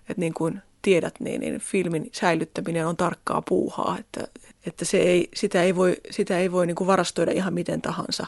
että 0.00 0.20
niin 0.20 0.34
kuin 0.34 0.62
tiedät, 0.82 1.14
niin, 1.20 1.40
niin 1.40 1.60
filmin 1.60 2.10
säilyttäminen 2.12 2.86
on 2.86 2.96
tarkkaa 2.96 3.42
puuhaa, 3.42 3.96
että, 4.00 4.28
että 4.66 4.84
se 4.84 4.96
ei, 4.96 5.28
sitä 5.34 5.62
ei 5.62 5.76
voi, 5.76 5.96
sitä 6.10 6.38
ei 6.38 6.52
voi 6.52 6.66
niin 6.66 6.76
kuin 6.76 6.86
varastoida 6.86 7.32
ihan 7.32 7.54
miten 7.54 7.82
tahansa. 7.82 8.26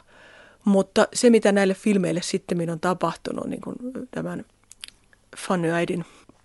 Mutta 0.65 1.09
se, 1.13 1.31
mitä 1.31 1.53
näille 1.53 1.75
filmeille 1.75 2.23
sitten 2.23 2.71
on 2.71 2.81
tapahtunut 2.81 3.47
niin 3.47 3.61
kuin 3.61 3.77
tämän 4.11 4.45
Fanny 5.37 5.71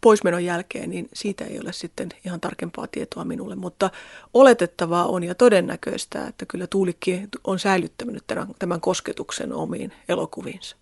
poismenon 0.02 0.46
jälkeen, 0.46 0.90
niin 0.90 1.10
siitä 1.14 1.46
ei 1.46 1.60
ole 1.60 1.74
sitten 1.74 2.10
ihan 2.26 2.42
tarkempaa 2.42 2.88
tietoa 2.88 3.26
minulle. 3.26 3.56
Mutta 3.56 3.90
oletettavaa 4.34 5.06
on 5.06 5.24
ja 5.24 5.36
todennäköistä, 5.36 6.28
että 6.28 6.46
kyllä 6.46 6.68
Tuulikki 6.68 7.22
on 7.44 7.60
säilyttänyt 7.60 8.24
tämän, 8.28 8.48
tämän 8.60 8.82
kosketuksen 8.82 9.54
omiin 9.54 9.94
elokuviinsa. 10.10 10.81